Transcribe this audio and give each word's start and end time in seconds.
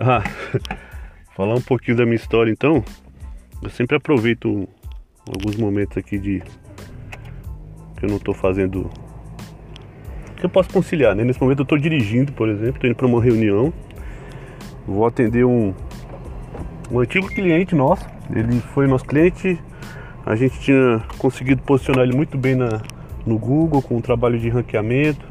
Ah, 0.00 0.22
falar 1.34 1.54
um 1.54 1.60
pouquinho 1.60 1.96
da 1.96 2.04
minha 2.04 2.16
história 2.16 2.50
então. 2.50 2.84
Eu 3.60 3.68
sempre 3.68 3.96
aproveito 3.96 4.68
alguns 5.26 5.56
momentos 5.56 5.96
aqui 5.98 6.18
de 6.18 6.42
que 7.96 8.06
eu 8.06 8.08
não 8.08 8.18
tô 8.20 8.32
fazendo 8.32 8.88
que 10.36 10.46
eu 10.46 10.50
posso 10.50 10.70
conciliar, 10.70 11.16
né? 11.16 11.24
Nesse 11.24 11.40
momento 11.40 11.60
eu 11.60 11.66
tô 11.66 11.76
dirigindo, 11.76 12.32
por 12.32 12.48
exemplo, 12.48 12.80
tô 12.80 12.86
indo 12.86 12.94
para 12.94 13.06
uma 13.06 13.20
reunião. 13.20 13.72
Vou 14.86 15.04
atender 15.04 15.44
um 15.44 15.74
um 16.90 17.00
antigo 17.00 17.26
cliente 17.28 17.74
nosso. 17.74 18.06
Ele 18.34 18.60
foi 18.72 18.86
nosso 18.86 19.04
cliente. 19.04 19.60
A 20.24 20.36
gente 20.36 20.60
tinha 20.60 21.02
conseguido 21.18 21.62
posicionar 21.62 22.04
ele 22.04 22.16
muito 22.16 22.38
bem 22.38 22.54
na, 22.54 22.82
no 23.26 23.36
Google 23.36 23.82
com 23.82 23.96
um 23.96 24.00
trabalho 24.00 24.38
de 24.38 24.48
ranqueamento. 24.48 25.26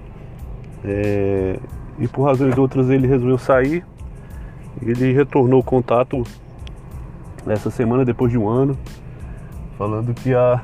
É, 0.84 1.58
e 2.00 2.08
por 2.08 2.24
razões 2.24 2.58
outras 2.58 2.90
ele 2.90 3.08
resolveu 3.08 3.38
sair. 3.38 3.84
Ele 4.82 5.14
retornou 5.14 5.60
o 5.60 5.64
contato 5.64 6.24
essa 7.48 7.70
semana, 7.70 8.04
depois 8.04 8.32
de 8.32 8.38
um 8.38 8.48
ano, 8.48 8.78
falando 9.78 10.14
que 10.14 10.34
a, 10.34 10.62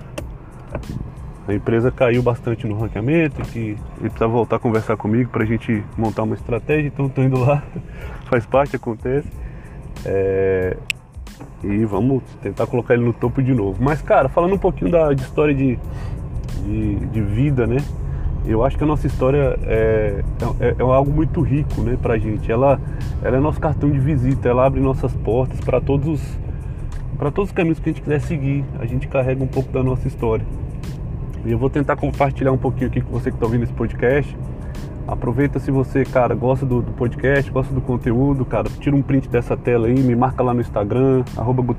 a 1.48 1.54
empresa 1.54 1.92
caiu 1.92 2.22
bastante 2.22 2.68
no 2.68 2.78
ranqueamento 2.78 3.42
que 3.44 3.60
ele 3.60 3.78
precisava 4.00 4.32
voltar 4.32 4.58
a 4.58 4.60
conversar 4.60 4.98
comigo 4.98 5.30
para 5.30 5.44
a 5.44 5.46
gente 5.46 5.84
montar 5.98 6.24
uma 6.24 6.36
estratégia. 6.36 6.88
Então 6.88 7.08
estou 7.08 7.24
indo 7.24 7.40
lá, 7.40 7.64
faz 8.30 8.46
parte, 8.46 8.76
acontece. 8.76 9.28
É, 10.06 10.76
e 11.64 11.86
vamos 11.86 12.24
tentar 12.42 12.68
colocar 12.68 12.94
ele 12.94 13.04
no 13.04 13.14
topo 13.14 13.42
de 13.42 13.54
novo. 13.54 13.82
Mas, 13.82 14.02
cara, 14.02 14.28
falando 14.28 14.56
um 14.56 14.58
pouquinho 14.58 14.92
da, 14.92 15.14
de 15.14 15.22
história 15.22 15.54
de, 15.54 15.80
de, 16.66 16.96
de 16.96 17.22
vida, 17.22 17.66
né? 17.66 17.78
Eu 18.46 18.64
acho 18.64 18.78
que 18.78 18.84
a 18.84 18.88
nossa 18.88 19.08
história 19.08 19.58
é, 19.66 20.22
é, 20.60 20.76
é, 20.78 20.82
algo 20.82 21.12
muito 21.12 21.42
rico 21.42 21.82
né, 21.82 21.98
pra 22.02 22.18
gente. 22.18 22.52
Ela, 22.52 22.80
ela 23.22 23.38
é 23.38 23.40
nosso 23.40 23.60
cartão 23.60 23.90
de 23.90 24.00
visita, 24.00 24.50
ela 24.50 24.66
abre 24.66 24.82
nossas 24.82 25.14
portas 25.14 25.62
para 25.62 25.80
todos 25.80 26.08
os, 26.08 26.40
para 27.18 27.32
todos 27.32 27.52
os 27.52 27.56
caminhos 27.56 27.80
que 27.80 27.90
a 27.90 27.94
gente 27.94 28.02
quiser 28.02 28.20
seguir. 28.20 28.66
A 28.80 28.86
gente 28.86 29.08
carrega 29.08 29.42
um 29.42 29.48
pouco 29.48 29.72
da 29.72 29.82
nossa 29.82 30.08
história. 30.08 30.46
E 31.46 31.52
eu 31.52 31.58
vou 31.58 31.70
tentar 31.70 31.96
compartilhar 31.96 32.52
um 32.52 32.58
pouquinho 32.58 32.88
aqui 32.88 33.00
com 33.02 33.12
você 33.12 33.30
que 33.30 33.38
está 33.38 33.46
ouvindo 33.46 33.64
esse 33.64 33.74
podcast. 33.74 34.38
Aproveita 35.08 35.60
se 35.60 35.72
você, 35.72 36.04
cara, 36.04 36.36
gosta 36.36 36.66
do, 36.66 36.82
do, 36.82 36.92
podcast, 36.94 37.50
gosta 37.52 37.74
do 37.74 37.82
conteúdo, 37.82 38.46
cara, 38.46 38.70
tira 38.80 38.96
um 38.96 39.02
print 39.02 39.28
dessa 39.28 39.56
tela 39.58 39.88
aí, 39.88 40.00
me 40.00 40.16
marca 40.16 40.42
lá 40.42 40.54
no 40.54 40.62
Instagram, 40.62 41.24
arroba 41.36 41.76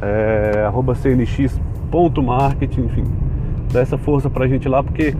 é, 0.00 0.64
arroba 0.64 0.94
cnx.marketing, 0.94 2.80
enfim 2.82 3.04
dá 3.74 3.80
essa 3.80 3.98
força 3.98 4.30
pra 4.30 4.46
gente 4.46 4.68
lá, 4.68 4.82
porque 4.82 5.14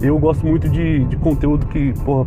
eu 0.00 0.18
gosto 0.18 0.46
muito 0.46 0.68
de, 0.68 1.04
de 1.04 1.16
conteúdo 1.16 1.66
que, 1.66 1.92
porra, 2.04 2.26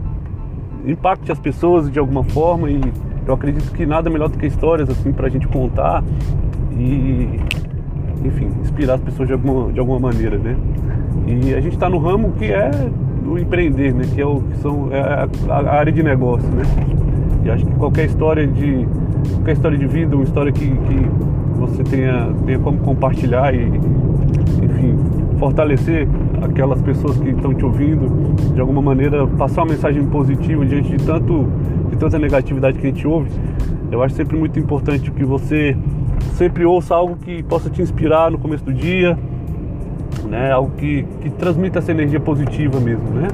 impacte 0.86 1.32
as 1.32 1.40
pessoas 1.40 1.92
de 1.92 2.00
alguma 2.00 2.24
forma 2.24 2.70
e 2.70 2.80
eu 3.26 3.34
acredito 3.34 3.72
que 3.72 3.86
nada 3.86 4.10
melhor 4.10 4.30
do 4.30 4.38
que 4.38 4.46
histórias 4.46 4.90
assim 4.90 5.12
pra 5.12 5.28
gente 5.28 5.48
contar 5.48 6.04
e 6.72 7.40
enfim, 8.24 8.50
inspirar 8.62 8.96
as 8.96 9.02
pessoas 9.02 9.28
de 9.28 9.34
alguma, 9.34 9.72
de 9.74 9.80
alguma 9.80 10.00
maneira, 10.00 10.38
né? 10.38 10.56
E 11.28 11.54
a 11.54 11.62
gente 11.62 11.74
está 11.74 11.90
no 11.90 11.98
ramo 11.98 12.34
que 12.34 12.46
é 12.46 12.70
do 13.24 13.40
empreender, 13.40 13.94
né? 13.94 14.04
Que 14.14 14.22
é, 14.22 14.26
o, 14.26 14.42
que 14.42 14.58
são, 14.58 14.90
é 14.92 15.00
a, 15.00 15.28
a, 15.50 15.76
área 15.76 15.92
de 15.92 16.04
negócio, 16.04 16.48
né? 16.50 16.64
E 17.44 17.50
acho 17.50 17.66
que 17.66 17.74
qualquer 17.74 18.06
história 18.06 18.46
de 18.46 18.88
qualquer 19.34 19.54
história 19.54 19.78
de 19.78 19.88
vida, 19.88 20.16
uma 20.16 20.24
história 20.24 20.52
que, 20.52 20.68
que 20.68 21.10
você 21.58 21.84
tenha, 21.84 22.32
tenha 22.46 22.60
como 22.60 22.78
compartilhar 22.80 23.54
e 23.56 23.66
enfim, 24.64 24.96
fortalecer 25.42 26.08
aquelas 26.40 26.80
pessoas 26.84 27.18
que 27.18 27.30
estão 27.30 27.52
te 27.52 27.66
ouvindo, 27.66 28.36
de 28.54 28.62
alguma 28.62 28.80
maneira 28.80 29.26
passar 29.26 29.64
uma 29.64 29.72
mensagem 29.72 30.06
positiva 30.06 30.64
diante 30.64 30.96
de 30.96 31.04
tanto 31.04 31.48
de 31.90 31.98
tanta 31.98 32.20
negatividade 32.20 32.78
que 32.78 32.86
a 32.86 32.90
gente 32.92 33.08
ouve. 33.08 33.32
Eu 33.92 34.04
acho 34.04 34.14
sempre 34.14 34.38
muito 34.38 34.60
importante 34.60 35.10
que 35.10 35.26
você 35.26 35.76
sempre 36.36 36.64
ouça 36.64 36.94
algo 36.94 37.16
que 37.16 37.42
possa 37.42 37.72
te 37.72 37.82
inspirar 37.82 38.30
no 38.30 38.38
começo 38.38 38.64
do 38.64 38.72
dia, 38.72 39.18
né? 40.30 40.52
Algo 40.52 40.74
que, 40.78 41.08
que 41.22 41.32
transmita 41.32 41.80
essa 41.80 41.90
energia 41.90 42.20
positiva 42.20 42.80
mesmo, 42.80 43.10
né? 43.10 43.28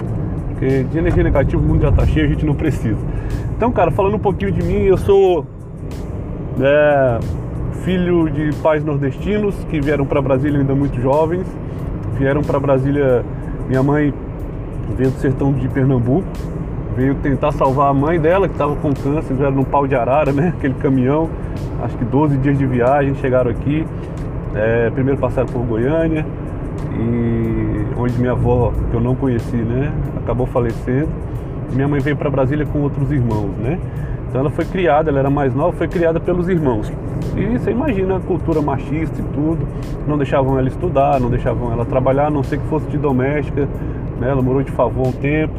Porque 0.47 0.84
de 0.84 0.97
energia 0.97 1.23
negativa 1.23 1.62
o 1.62 1.66
mundo 1.66 1.81
já 1.81 1.90
está 1.90 2.06
cheio, 2.06 2.25
a 2.25 2.29
gente 2.29 2.46
não 2.46 2.56
precisa. 2.56 3.00
Então, 3.57 3.69
cara, 3.69 3.91
falando 3.91 4.16
um 4.16 4.19
pouquinho 4.19 4.53
de 4.53 4.63
mim, 4.63 4.84
eu 4.84 4.97
sou 4.97 5.46
é, 6.62 7.19
filho 7.84 8.29
de 8.29 8.56
pais 8.63 8.81
nordestinos 8.81 9.56
que 9.69 9.81
vieram 9.81 10.06
para 10.06 10.22
Brasília 10.22 10.57
ainda 10.57 10.73
muito 10.73 11.01
jovens 11.01 11.46
vieram 12.17 12.41
para 12.41 12.59
Brasília. 12.59 13.23
Minha 13.67 13.83
mãe 13.83 14.13
veio 14.97 15.11
do 15.11 15.19
sertão 15.19 15.51
de 15.51 15.67
Pernambuco, 15.67 16.28
veio 16.95 17.16
tentar 17.16 17.51
salvar 17.51 17.89
a 17.89 17.94
mãe 17.94 18.19
dela, 18.19 18.47
que 18.47 18.53
estava 18.53 18.75
com 18.75 18.94
câncer, 18.94 19.33
vieram 19.33 19.55
num 19.55 19.63
pau 19.63 19.88
de 19.88 19.95
arara, 19.95 20.31
né? 20.33 20.53
Aquele 20.57 20.73
caminhão, 20.75 21.29
acho 21.83 21.97
que 21.97 22.05
12 22.05 22.38
dias 22.38 22.57
de 22.57 22.66
viagem, 22.66 23.16
chegaram 23.16 23.51
aqui. 23.51 23.85
É, 24.55 24.89
primeiro 24.89 25.19
passaram 25.19 25.47
por 25.47 25.61
Goiânia, 25.61 26.25
e 26.94 27.85
onde 27.97 28.17
minha 28.19 28.31
avó, 28.31 28.72
que 28.89 28.95
eu 28.95 29.01
não 29.01 29.16
conheci, 29.16 29.57
né, 29.57 29.91
acabou 30.17 30.47
falecendo. 30.47 31.09
Minha 31.73 31.88
mãe 31.88 31.99
veio 31.99 32.16
para 32.16 32.29
Brasília 32.29 32.66
com 32.66 32.79
outros 32.79 33.11
irmãos, 33.11 33.51
né? 33.57 33.78
Então 34.38 34.46
ela 34.46 34.56
foi 34.56 34.66
criada, 34.66 35.09
ela 35.09 35.18
era 35.18 35.31
mais 35.31 35.56
nova, 35.56 35.75
foi 35.75 35.88
criada 35.88 36.20
pelos 36.20 36.48
irmãos. 36.48 36.94
E 37.36 37.58
você 37.58 37.72
imagina 37.72 38.18
a 38.18 38.20
cultura 38.20 38.62
machista 38.62 39.20
e 39.20 39.24
tudo. 39.34 39.68
Não 40.08 40.16
deixavam 40.16 40.59
ela 40.59 40.68
estudar, 40.68 41.20
não 41.20 41.28
deixavam 41.28 41.72
ela 41.72 41.84
trabalhar, 41.84 42.28
a 42.28 42.30
não 42.30 42.44
ser 42.44 42.59
que 42.59 42.68
fosse 42.68 42.86
de 42.86 43.00
doméstica. 43.00 43.68
Né? 44.22 44.30
Ela 44.30 44.40
morou 44.44 44.62
de 44.62 44.72
favor 44.72 45.08
um 45.08 45.12
tempo. 45.12 45.56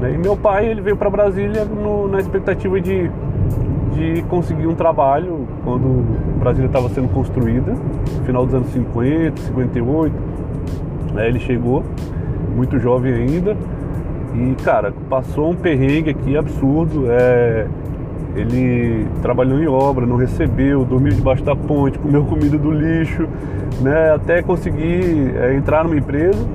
Né? 0.00 0.14
E 0.14 0.18
meu 0.18 0.36
pai 0.36 0.66
ele 0.66 0.80
veio 0.80 0.96
para 0.96 1.08
Brasília 1.08 1.64
no, 1.64 2.08
na 2.08 2.18
expectativa 2.18 2.80
de, 2.80 3.08
de 3.94 4.22
conseguir 4.22 4.66
um 4.66 4.74
trabalho 4.74 5.46
quando 5.62 6.04
Brasília 6.40 6.66
estava 6.66 6.88
sendo 6.88 7.08
construída, 7.10 7.74
final 8.24 8.44
dos 8.44 8.56
anos 8.56 8.66
50, 8.70 9.40
58. 9.40 10.14
Né? 11.14 11.28
Ele 11.28 11.38
chegou, 11.38 11.84
muito 12.56 12.76
jovem 12.80 13.14
ainda. 13.14 13.56
E, 14.34 14.56
cara, 14.64 14.92
passou 15.08 15.50
um 15.50 15.54
perrengue 15.54 16.10
aqui 16.10 16.36
absurdo. 16.36 17.04
É, 17.08 17.68
ele 18.36 19.06
trabalhou 19.22 19.58
em 19.58 19.66
obra, 19.66 20.04
não 20.04 20.16
recebeu, 20.16 20.84
dormiu 20.84 21.12
debaixo 21.12 21.42
da 21.42 21.56
ponte, 21.56 21.98
comeu 21.98 22.24
comida 22.24 22.58
do 22.58 22.70
lixo, 22.70 23.26
né, 23.80 24.12
até 24.14 24.42
conseguir 24.42 25.34
é, 25.36 25.54
entrar 25.56 25.84
numa 25.84 25.96
empresa 25.96 26.46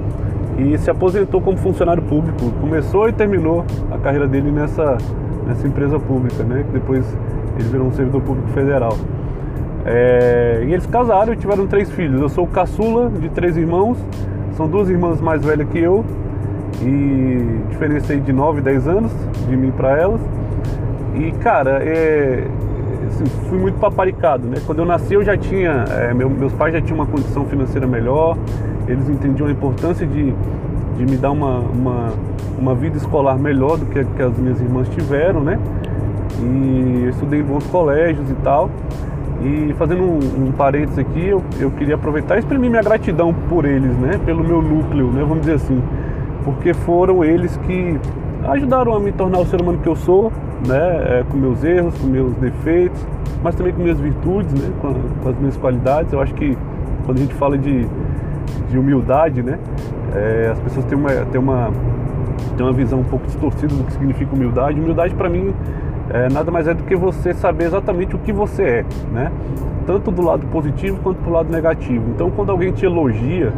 e 0.58 0.78
se 0.78 0.90
aposentou 0.92 1.42
como 1.42 1.58
funcionário 1.58 2.04
público. 2.04 2.52
Começou 2.62 3.10
e 3.10 3.14
terminou 3.14 3.66
a 3.92 3.98
carreira 3.98 4.28
dele 4.28 4.52
nessa, 4.52 4.98
nessa 5.48 5.68
empresa 5.68 6.00
pública, 6.00 6.44
né, 6.44 6.64
que 6.68 6.72
depois 6.72 7.06
ele 7.58 7.70
virou 7.70 7.88
um 7.88 7.92
servidor 7.92 8.22
público 8.22 8.50
federal. 8.50 8.96
É, 9.84 10.64
e 10.68 10.74
eles 10.74 10.86
casaram 10.86 11.34
e 11.34 11.36
tiveram 11.36 11.66
três 11.66 11.92
filhos. 11.92 12.22
Eu 12.22 12.30
sou 12.30 12.44
o 12.44 12.48
caçula 12.48 13.10
de 13.10 13.30
três 13.30 13.58
irmãos, 13.58 13.98
são 14.56 14.68
duas 14.68 14.88
irmãs 14.88 15.20
mais 15.20 15.44
velhas 15.44 15.68
que 15.70 15.80
eu 15.80 16.06
e 16.82 17.62
diferenciei 17.70 18.20
de 18.20 18.32
9, 18.32 18.62
10 18.62 18.88
anos 18.88 19.12
de 19.50 19.58
mim 19.58 19.72
para 19.72 19.98
elas. 19.98 20.22
E 21.16 21.32
cara, 21.34 21.84
é, 21.84 22.48
assim, 23.08 23.26
fui 23.50 23.58
muito 23.58 23.80
paparicado, 23.80 24.48
né? 24.48 24.58
Quando 24.66 24.80
eu 24.80 24.86
nasci 24.86 25.14
eu 25.14 25.24
já 25.24 25.36
tinha, 25.38 25.86
é, 25.90 26.14
meu, 26.14 26.30
meus 26.30 26.54
pais 26.54 26.74
já 26.74 26.82
tinham 26.82 26.96
uma 26.96 27.06
condição 27.06 27.46
financeira 27.46 27.86
melhor, 27.86 28.38
eles 28.88 29.10
entendiam 29.10 29.48
a 29.48 29.52
importância 29.52 30.06
de, 30.06 30.34
de 30.98 31.06
me 31.06 31.18
dar 31.18 31.32
uma, 31.32 31.60
uma, 31.60 32.10
uma 32.58 32.76
vida 32.76 32.98
escolar 32.98 33.38
melhor 33.38 33.78
do 33.78 33.86
que, 33.86 34.04
que 34.04 34.22
as 34.22 34.38
minhas 34.38 34.60
irmãs 34.60 34.88
tiveram, 34.90 35.42
né? 35.42 35.60
E 36.40 37.02
eu 37.04 37.10
estudei 37.10 37.42
em 37.42 37.44
bons 37.44 37.66
colégios 37.68 38.30
e 38.30 38.36
tal. 38.36 38.70
E 39.44 39.74
fazendo 39.78 40.04
um, 40.04 40.48
um 40.48 40.52
parênteses 40.52 41.00
aqui, 41.00 41.28
eu, 41.28 41.44
eu 41.60 41.72
queria 41.72 41.96
aproveitar 41.96 42.36
e 42.36 42.40
exprimir 42.40 42.70
minha 42.70 42.84
gratidão 42.84 43.34
por 43.50 43.66
eles, 43.66 43.96
né? 43.98 44.20
Pelo 44.26 44.44
meu 44.44 44.62
núcleo, 44.62 45.12
né? 45.12 45.22
Vamos 45.22 45.42
dizer 45.42 45.56
assim. 45.56 45.82
Porque 46.46 46.74
foram 46.74 47.24
eles 47.24 47.58
que 47.58 48.00
ajudaram 48.46 48.94
a 48.94 49.00
me 49.00 49.12
tornar 49.12 49.40
o 49.40 49.46
ser 49.46 49.62
humano 49.62 49.80
que 49.80 49.88
eu 49.88 49.96
sou, 49.96 50.32
né? 50.68 51.20
É, 51.20 51.26
com 51.30 51.38
meus 51.38 51.64
erros, 51.64 51.98
com 51.98 52.08
meus 52.08 52.34
defeitos, 52.36 53.06
mas 53.44 53.56
também 53.56 53.74
com 53.74 53.82
minhas 53.82 54.00
virtudes, 54.00 54.54
né? 54.54 54.72
Com, 54.82 54.94
com, 54.94 55.30
as 55.30 55.38
minhas 55.38 55.58
qualidades. 55.58 56.12
Eu 56.14 56.22
acho 56.22 56.34
que 56.34 56.58
quando 57.06 57.18
a 57.18 57.22
gente 57.22 57.34
fala 57.36 57.58
de, 57.58 57.88
de 58.70 58.78
humildade, 58.78 59.42
né? 59.42 59.60
É, 60.14 60.50
as 60.52 60.60
pessoas 60.60 60.86
têm 60.86 60.98
uma, 60.98 61.10
têm, 61.10 61.40
uma, 61.40 61.72
têm 62.58 62.66
uma 62.66 62.74
visão 62.74 63.00
um 63.00 63.04
pouco 63.04 63.26
distorcida 63.26 63.74
do 63.74 63.84
que 63.84 63.94
significa 63.94 64.34
humildade. 64.34 64.80
Humildade 64.80 65.16
para 65.16 65.30
mim 65.30 65.54
é, 66.10 66.28
nada 66.30 66.52
mais 66.52 66.68
é 66.68 66.74
do 66.74 66.84
que 66.84 66.96
você 66.96 67.34
saber 67.34 67.66
exatamente 67.66 68.16
o 68.16 68.20
que 68.20 68.34
você 68.34 68.64
é, 68.64 68.86
né? 69.14 69.32
Tanto 69.88 70.12
do 70.12 70.22
lado 70.22 70.46
positivo 70.48 71.00
quanto 71.02 71.22
do 71.22 71.30
lado 71.30 71.50
negativo. 71.50 72.04
Então 72.14 72.30
quando 72.30 72.52
alguém 72.52 72.72
te 72.72 72.86
elogia, 72.86 73.54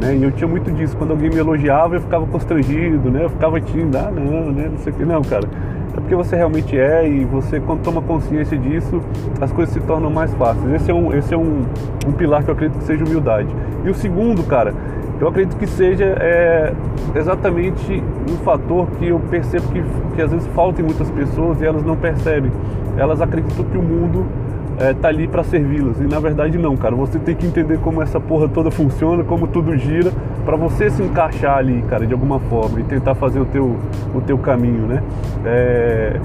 né? 0.00 0.16
E 0.16 0.22
eu 0.22 0.32
tinha 0.32 0.48
muito 0.48 0.70
disso. 0.70 0.96
Quando 0.96 1.10
alguém 1.10 1.28
me 1.30 1.36
elogiava, 1.36 1.96
eu 1.96 2.00
ficava 2.00 2.26
constrangido, 2.26 3.10
né? 3.10 3.24
Eu 3.24 3.30
ficava 3.30 3.60
tímido, 3.60 3.98
ah, 3.98 4.10
não, 4.10 4.50
né? 4.50 4.68
Não 4.70 4.78
sei 4.78 4.92
o 4.92 4.96
que. 4.96 5.04
Não, 5.04 5.22
cara. 5.22 5.46
É 5.92 6.00
porque 6.00 6.14
você 6.14 6.36
realmente 6.36 6.78
é 6.78 7.08
e 7.08 7.24
você, 7.24 7.58
quando 7.60 7.82
toma 7.82 8.00
consciência 8.00 8.56
disso, 8.56 9.00
as 9.40 9.52
coisas 9.52 9.74
se 9.74 9.80
tornam 9.80 10.08
mais 10.08 10.32
fáceis. 10.34 10.72
Esse 10.72 10.90
é 10.90 10.94
um, 10.94 11.12
esse 11.12 11.34
é 11.34 11.36
um, 11.36 11.64
um 12.06 12.12
pilar 12.12 12.44
que 12.44 12.50
eu 12.50 12.54
acredito 12.54 12.78
que 12.78 12.84
seja 12.84 13.04
humildade. 13.04 13.48
E 13.84 13.90
o 13.90 13.94
segundo, 13.94 14.42
cara, 14.44 14.72
eu 15.20 15.28
acredito 15.28 15.56
que 15.58 15.66
seja 15.66 16.04
é, 16.04 16.72
exatamente 17.14 18.02
um 18.30 18.36
fator 18.38 18.86
que 18.98 19.08
eu 19.08 19.18
percebo 19.18 19.66
que, 19.68 19.82
que 20.14 20.22
às 20.22 20.30
vezes 20.30 20.46
falta 20.54 20.80
em 20.80 20.84
muitas 20.84 21.10
pessoas 21.10 21.60
e 21.60 21.66
elas 21.66 21.84
não 21.84 21.96
percebem. 21.96 22.52
Elas 22.96 23.20
acreditam 23.20 23.64
que 23.64 23.76
o 23.76 23.82
mundo 23.82 24.24
é, 24.80 24.94
tá 24.94 25.08
ali 25.08 25.28
para 25.28 25.44
servi-las. 25.44 26.00
E 26.00 26.04
na 26.04 26.18
verdade 26.18 26.56
não, 26.56 26.76
cara. 26.76 26.96
Você 26.96 27.18
tem 27.18 27.36
que 27.36 27.46
entender 27.46 27.78
como 27.78 28.02
essa 28.02 28.18
porra 28.18 28.48
toda 28.48 28.70
funciona, 28.70 29.22
como 29.22 29.46
tudo 29.46 29.76
gira, 29.76 30.10
para 30.44 30.56
você 30.56 30.88
se 30.90 31.02
encaixar 31.02 31.58
ali, 31.58 31.82
cara, 31.82 32.06
de 32.06 32.14
alguma 32.14 32.40
forma 32.40 32.80
e 32.80 32.84
tentar 32.84 33.14
fazer 33.14 33.40
o 33.40 33.44
teu, 33.44 33.76
o 34.14 34.20
teu 34.22 34.38
caminho, 34.38 34.86
né? 34.86 35.02
É, 35.44 36.18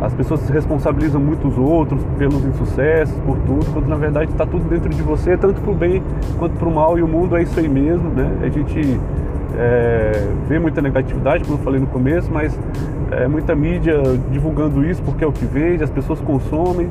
as 0.00 0.12
pessoas 0.12 0.40
se 0.40 0.52
responsabilizam 0.52 1.20
muito 1.20 1.48
os 1.48 1.56
outros 1.56 2.04
pelos 2.18 2.44
insucessos, 2.44 3.18
por 3.20 3.38
tudo, 3.38 3.64
quando 3.72 3.88
na 3.88 3.96
verdade 3.96 4.30
está 4.30 4.44
tudo 4.44 4.68
dentro 4.68 4.90
de 4.90 5.00
você, 5.00 5.36
tanto 5.38 5.58
para 5.62 5.70
o 5.70 5.74
bem 5.74 6.02
quanto 6.38 6.54
para 6.58 6.68
o 6.68 6.74
mal, 6.74 6.98
e 6.98 7.02
o 7.02 7.08
mundo 7.08 7.34
é 7.34 7.42
isso 7.42 7.58
aí 7.58 7.68
mesmo, 7.68 8.10
né? 8.10 8.30
A 8.42 8.48
gente 8.50 9.00
é, 9.56 10.28
vê 10.46 10.58
muita 10.58 10.82
negatividade, 10.82 11.44
como 11.44 11.58
eu 11.58 11.62
falei 11.62 11.80
no 11.80 11.86
começo, 11.86 12.30
mas 12.30 12.58
é, 13.10 13.26
muita 13.26 13.54
mídia 13.54 14.02
divulgando 14.30 14.84
isso 14.84 15.02
porque 15.02 15.24
é 15.24 15.26
o 15.26 15.32
que 15.32 15.46
vende, 15.46 15.82
as 15.82 15.90
pessoas 15.90 16.20
consomem, 16.20 16.90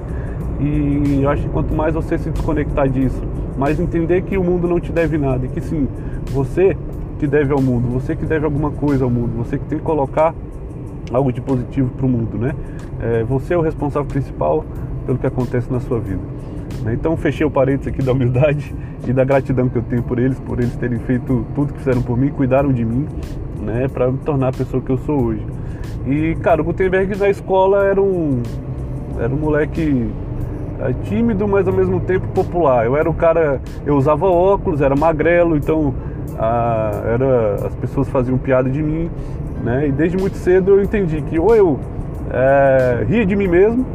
e 0.59 1.21
eu 1.23 1.29
acho 1.29 1.43
que 1.43 1.49
quanto 1.49 1.73
mais 1.73 1.93
você 1.93 2.17
se 2.17 2.29
desconectar 2.29 2.87
disso, 2.87 3.21
mais 3.57 3.79
entender 3.79 4.21
que 4.21 4.37
o 4.37 4.43
mundo 4.43 4.67
não 4.67 4.79
te 4.79 4.91
deve 4.91 5.17
nada, 5.17 5.45
e 5.45 5.49
que 5.49 5.61
sim, 5.61 5.87
você 6.31 6.77
que 7.19 7.27
deve 7.27 7.53
ao 7.53 7.61
mundo, 7.61 7.87
você 7.89 8.15
que 8.15 8.25
deve 8.25 8.45
alguma 8.45 8.71
coisa 8.71 9.03
ao 9.03 9.09
mundo, 9.09 9.37
você 9.37 9.57
que 9.57 9.65
tem 9.65 9.77
que 9.77 9.83
colocar 9.83 10.33
algo 11.11 11.31
de 11.31 11.41
positivo 11.41 11.89
para 11.89 12.05
o 12.05 12.09
mundo, 12.09 12.37
né? 12.37 12.53
É, 12.99 13.23
você 13.23 13.53
é 13.53 13.57
o 13.57 13.61
responsável 13.61 14.07
principal 14.07 14.65
pelo 15.05 15.17
que 15.17 15.27
acontece 15.27 15.71
na 15.71 15.79
sua 15.79 15.99
vida. 15.99 16.21
Né? 16.83 16.93
Então 16.93 17.15
fechei 17.15 17.45
o 17.45 17.51
parênteses 17.51 17.87
aqui 17.93 18.01
da 18.01 18.11
humildade 18.11 18.73
e 19.07 19.13
da 19.13 19.23
gratidão 19.23 19.69
que 19.69 19.77
eu 19.77 19.83
tenho 19.83 20.03
por 20.03 20.19
eles, 20.19 20.39
por 20.39 20.59
eles 20.59 20.75
terem 20.75 20.99
feito 20.99 21.45
tudo 21.53 21.73
que 21.73 21.79
fizeram 21.79 22.01
por 22.01 22.17
mim, 22.17 22.29
cuidaram 22.29 22.71
de 22.71 22.83
mim, 22.83 23.07
né? 23.61 23.87
Para 23.87 24.11
me 24.11 24.17
tornar 24.19 24.49
a 24.49 24.51
pessoa 24.51 24.81
que 24.81 24.91
eu 24.91 24.97
sou 24.97 25.21
hoje. 25.23 25.45
E 26.05 26.35
cara, 26.35 26.61
o 26.61 26.65
Gutenberg 26.65 27.17
na 27.17 27.29
escola 27.29 27.85
era 27.85 28.01
um 28.01 28.41
era 29.17 29.33
um 29.33 29.37
moleque 29.37 30.09
tímido, 31.03 31.47
mas 31.47 31.67
ao 31.67 31.73
mesmo 31.73 31.99
tempo 31.99 32.27
popular. 32.29 32.85
Eu 32.85 32.95
era 32.95 33.09
o 33.09 33.13
cara, 33.13 33.61
eu 33.85 33.95
usava 33.95 34.25
óculos, 34.25 34.81
era 34.81 34.95
magrelo, 34.95 35.55
então 35.55 35.93
a, 36.37 36.91
era, 37.05 37.55
as 37.65 37.75
pessoas 37.75 38.09
faziam 38.09 38.37
piada 38.37 38.69
de 38.69 38.81
mim, 38.81 39.09
né? 39.63 39.87
E 39.87 39.91
desde 39.91 40.17
muito 40.17 40.37
cedo 40.37 40.71
eu 40.71 40.81
entendi 40.81 41.21
que 41.21 41.39
ou 41.39 41.55
eu 41.55 41.79
é, 42.31 43.05
ria 43.07 43.25
de 43.25 43.35
mim 43.35 43.47
mesmo, 43.47 43.85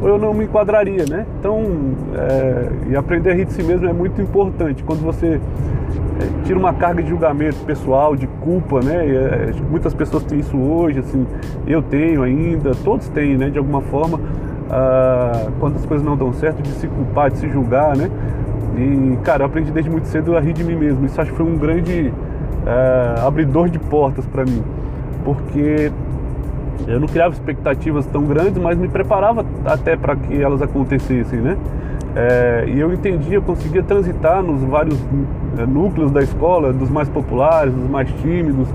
ou 0.00 0.08
eu 0.08 0.18
não 0.18 0.34
me 0.34 0.44
enquadraria, 0.44 1.04
né? 1.08 1.26
Então, 1.38 1.62
é, 2.14 2.90
e 2.90 2.96
aprender 2.96 3.30
a 3.30 3.34
rir 3.34 3.44
de 3.44 3.52
si 3.52 3.62
mesmo 3.62 3.88
é 3.88 3.92
muito 3.92 4.20
importante. 4.20 4.82
Quando 4.82 5.00
você 5.00 5.40
é, 6.20 6.44
tira 6.44 6.58
uma 6.58 6.72
carga 6.72 7.02
de 7.02 7.08
julgamento 7.08 7.58
pessoal, 7.64 8.16
de 8.16 8.26
culpa, 8.26 8.80
né? 8.80 9.06
E, 9.06 9.16
é, 9.16 9.54
muitas 9.70 9.94
pessoas 9.94 10.24
têm 10.24 10.40
isso 10.40 10.56
hoje, 10.56 10.98
assim, 10.98 11.26
eu 11.66 11.82
tenho 11.82 12.22
ainda, 12.22 12.72
todos 12.84 13.08
têm, 13.08 13.36
né? 13.36 13.50
De 13.50 13.58
alguma 13.58 13.80
forma, 13.82 14.20
ah, 14.70 15.48
quando 15.60 15.76
as 15.76 15.86
coisas 15.86 16.06
não 16.06 16.16
dão 16.16 16.32
certo, 16.32 16.62
de 16.62 16.70
se 16.70 16.86
culpar, 16.86 17.30
de 17.30 17.38
se 17.38 17.48
julgar, 17.48 17.96
né? 17.96 18.10
E, 18.76 19.16
cara, 19.22 19.42
eu 19.42 19.46
aprendi 19.46 19.70
desde 19.70 19.90
muito 19.90 20.08
cedo 20.08 20.36
a 20.36 20.40
rir 20.40 20.52
de 20.52 20.64
mim 20.64 20.74
mesmo. 20.74 21.06
Isso 21.06 21.20
acho 21.20 21.30
que 21.30 21.36
foi 21.36 21.46
um 21.46 21.56
grande 21.56 22.12
é, 22.66 23.26
abridor 23.26 23.68
de 23.68 23.78
portas 23.78 24.26
para 24.26 24.44
mim, 24.44 24.62
porque 25.24 25.92
eu 26.86 26.98
não 26.98 27.06
criava 27.06 27.32
expectativas 27.32 28.04
tão 28.06 28.24
grandes, 28.24 28.58
mas 28.58 28.76
me 28.76 28.88
preparava 28.88 29.44
até 29.64 29.96
para 29.96 30.16
que 30.16 30.40
elas 30.40 30.60
acontecessem, 30.60 31.40
né? 31.40 31.56
É, 32.16 32.64
e 32.68 32.78
eu 32.78 32.92
entendia, 32.92 33.36
eu 33.36 33.42
conseguia 33.42 33.82
transitar 33.82 34.42
nos 34.42 34.62
vários 34.62 34.98
é, 35.58 35.66
núcleos 35.66 36.10
da 36.12 36.22
escola, 36.22 36.72
dos 36.72 36.90
mais 36.90 37.08
populares, 37.08 37.72
dos 37.72 37.90
mais 37.90 38.08
tímidos. 38.22 38.68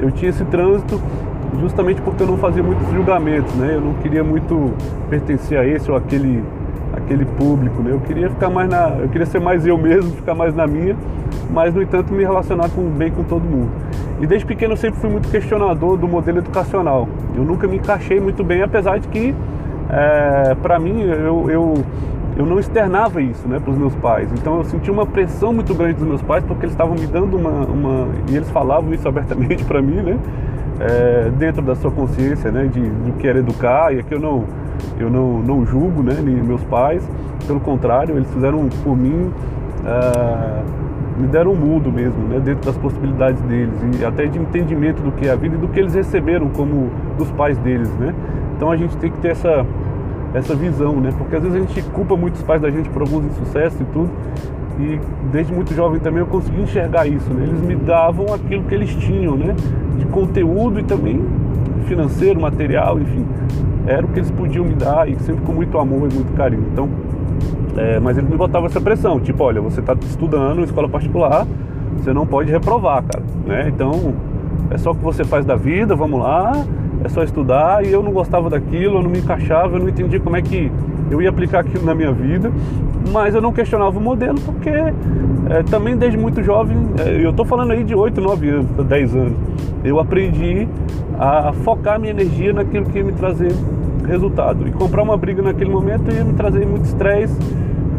Eu 0.00 0.10
tinha 0.10 0.30
esse 0.30 0.44
trânsito 0.44 1.00
justamente 1.60 2.00
porque 2.02 2.22
eu 2.22 2.26
não 2.26 2.36
fazia 2.36 2.62
muitos 2.62 2.86
julgamentos, 2.92 3.52
né? 3.54 3.74
Eu 3.74 3.80
não 3.80 3.94
queria 3.94 4.22
muito 4.22 4.72
pertencer 5.08 5.58
a 5.58 5.66
esse 5.66 5.90
ou 5.90 5.96
aquele 5.96 6.42
aquele 6.92 7.24
público, 7.24 7.82
né? 7.82 7.92
Eu 7.92 8.00
queria 8.00 8.28
ficar 8.28 8.50
mais 8.50 8.68
na, 8.68 8.96
eu 9.00 9.08
queria 9.08 9.26
ser 9.26 9.40
mais 9.40 9.66
eu 9.66 9.78
mesmo, 9.78 10.10
ficar 10.12 10.34
mais 10.34 10.54
na 10.54 10.66
minha, 10.66 10.96
mas 11.50 11.74
no 11.74 11.82
entanto 11.82 12.12
me 12.12 12.22
relacionar 12.22 12.68
com 12.70 12.82
bem 12.82 13.10
com 13.10 13.22
todo 13.22 13.42
mundo. 13.42 13.70
E 14.20 14.26
desde 14.26 14.46
pequeno 14.46 14.74
eu 14.74 14.76
sempre 14.76 15.00
fui 15.00 15.08
muito 15.08 15.28
questionador 15.30 15.96
do 15.96 16.06
modelo 16.06 16.38
educacional. 16.38 17.08
Eu 17.34 17.44
nunca 17.44 17.66
me 17.66 17.76
encaixei 17.76 18.20
muito 18.20 18.44
bem, 18.44 18.62
apesar 18.62 18.98
de 18.98 19.08
que 19.08 19.34
é, 19.88 20.54
para 20.62 20.78
mim 20.78 21.00
eu, 21.02 21.50
eu 21.50 21.74
eu 22.36 22.46
não 22.46 22.58
externava 22.58 23.20
isso 23.20 23.46
né, 23.46 23.58
para 23.58 23.70
os 23.70 23.76
meus 23.76 23.94
pais. 23.96 24.30
Então 24.32 24.58
eu 24.58 24.64
senti 24.64 24.90
uma 24.90 25.04
pressão 25.04 25.52
muito 25.52 25.74
grande 25.74 25.94
dos 25.94 26.06
meus 26.06 26.22
pais 26.22 26.44
porque 26.44 26.64
eles 26.64 26.72
estavam 26.72 26.94
me 26.94 27.06
dando 27.06 27.36
uma, 27.36 27.50
uma 27.66 28.08
e 28.30 28.36
eles 28.36 28.48
falavam 28.50 28.92
isso 28.94 29.06
abertamente 29.06 29.64
para 29.66 29.82
mim, 29.82 29.96
né? 29.96 30.18
É, 30.80 31.30
dentro 31.38 31.60
da 31.60 31.74
sua 31.74 31.90
consciência, 31.90 32.50
né? 32.50 32.66
De, 32.66 33.12
que 33.18 33.28
era 33.28 33.38
educar 33.38 33.94
e 33.94 34.00
aqui 34.00 34.14
eu 34.14 34.20
não 34.20 34.44
eu 34.98 35.10
não, 35.10 35.40
não 35.40 35.66
julgo, 35.66 36.02
né? 36.02 36.14
Meus 36.22 36.64
pais, 36.64 37.06
pelo 37.46 37.60
contrário, 37.60 38.16
eles 38.16 38.30
fizeram 38.32 38.66
por 38.82 38.96
mim 38.96 39.30
é, 39.84 40.62
me 41.20 41.26
deram 41.26 41.52
um 41.52 41.56
mundo 41.56 41.92
mesmo, 41.92 42.26
né? 42.26 42.40
Dentro 42.40 42.64
das 42.64 42.76
possibilidades 42.78 43.40
deles 43.42 43.74
e 44.00 44.04
até 44.04 44.26
de 44.26 44.38
entendimento 44.38 45.02
do 45.02 45.12
que 45.12 45.28
é 45.28 45.32
a 45.32 45.36
vida 45.36 45.56
e 45.56 45.58
do 45.58 45.68
que 45.68 45.78
eles 45.78 45.94
receberam 45.94 46.48
como 46.48 46.90
dos 47.18 47.30
pais 47.32 47.58
deles, 47.58 47.90
né? 47.98 48.14
Então 48.56 48.70
a 48.70 48.76
gente 48.76 48.96
tem 48.96 49.10
que 49.10 49.18
ter 49.18 49.28
essa 49.28 49.66
essa 50.32 50.54
visão, 50.54 51.00
né? 51.00 51.10
Porque 51.16 51.36
às 51.36 51.42
vezes 51.42 51.56
a 51.56 51.60
gente 51.60 51.82
culpa 51.90 52.16
muitos 52.16 52.42
pais 52.42 52.62
da 52.62 52.70
gente 52.70 52.88
por 52.88 53.02
alguns 53.02 53.24
insucessos 53.26 53.80
e 53.80 53.84
tudo. 53.84 54.10
E 54.78 54.98
desde 55.30 55.52
muito 55.52 55.74
jovem 55.74 56.00
também 56.00 56.20
eu 56.20 56.26
consegui 56.26 56.62
enxergar 56.62 57.06
isso, 57.06 57.28
né? 57.34 57.44
Eles 57.44 57.60
me 57.60 57.74
davam 57.74 58.32
aquilo 58.32 58.64
que 58.64 58.74
eles 58.74 58.94
tinham, 58.94 59.36
né? 59.36 59.54
De 60.00 60.06
conteúdo 60.06 60.80
e 60.80 60.82
também 60.82 61.24
financeiro, 61.86 62.40
material, 62.40 62.98
enfim. 62.98 63.24
Era 63.86 64.04
o 64.04 64.08
que 64.08 64.18
eles 64.18 64.30
podiam 64.30 64.64
me 64.64 64.74
dar 64.74 65.08
e 65.08 65.18
sempre 65.20 65.44
com 65.44 65.52
muito 65.52 65.78
amor 65.78 66.08
e 66.10 66.14
muito 66.14 66.32
carinho. 66.34 66.64
Então, 66.72 66.88
é, 67.76 68.00
mas 68.00 68.18
eles 68.18 68.28
me 68.28 68.36
botavam 68.36 68.66
essa 68.66 68.80
pressão, 68.80 69.20
tipo, 69.20 69.42
olha, 69.42 69.60
você 69.60 69.80
está 69.80 69.94
estudando 70.00 70.60
em 70.60 70.64
escola 70.64 70.88
particular, 70.88 71.46
você 71.96 72.12
não 72.12 72.26
pode 72.26 72.50
reprovar, 72.50 73.04
cara, 73.04 73.24
né? 73.46 73.68
Então, 73.68 74.14
é 74.70 74.78
só 74.78 74.90
o 74.90 74.94
que 74.94 75.02
você 75.02 75.24
faz 75.24 75.44
da 75.44 75.56
vida, 75.56 75.94
vamos 75.94 76.20
lá, 76.20 76.52
é 77.04 77.08
só 77.08 77.22
estudar 77.22 77.84
e 77.84 77.92
eu 77.92 78.02
não 78.02 78.12
gostava 78.12 78.50
daquilo, 78.50 78.98
eu 78.98 79.02
não 79.02 79.10
me 79.10 79.18
encaixava, 79.18 79.76
eu 79.76 79.80
não 79.80 79.88
entendia 79.88 80.20
como 80.20 80.36
é 80.36 80.42
que 80.42 80.70
eu 81.10 81.20
ia 81.20 81.28
aplicar 81.28 81.60
aquilo 81.60 81.84
na 81.84 81.94
minha 81.94 82.12
vida, 82.12 82.50
mas 83.12 83.34
eu 83.34 83.40
não 83.40 83.52
questionava 83.52 83.98
o 83.98 84.00
modelo 84.00 84.40
porque 84.40 84.70
é, 84.70 85.62
também 85.68 85.96
desde 85.96 86.16
muito 86.16 86.42
jovem, 86.42 86.76
é, 86.98 87.24
eu 87.24 87.30
estou 87.30 87.44
falando 87.44 87.72
aí 87.72 87.82
de 87.82 87.94
8, 87.94 88.20
9 88.20 88.48
anos, 88.48 88.86
10 88.86 89.16
anos, 89.16 89.38
eu 89.84 89.98
aprendi 89.98 90.68
a 91.18 91.52
focar 91.64 91.98
minha 91.98 92.12
energia 92.12 92.52
naquilo 92.52 92.86
que 92.86 92.98
ia 92.98 93.04
me 93.04 93.12
trazer 93.12 93.52
resultado. 94.06 94.66
E 94.66 94.70
comprar 94.72 95.02
uma 95.02 95.16
briga 95.16 95.42
naquele 95.42 95.70
momento 95.70 96.10
ia 96.10 96.24
me 96.24 96.32
trazer 96.34 96.66
muito 96.66 96.84
estresse. 96.84 97.36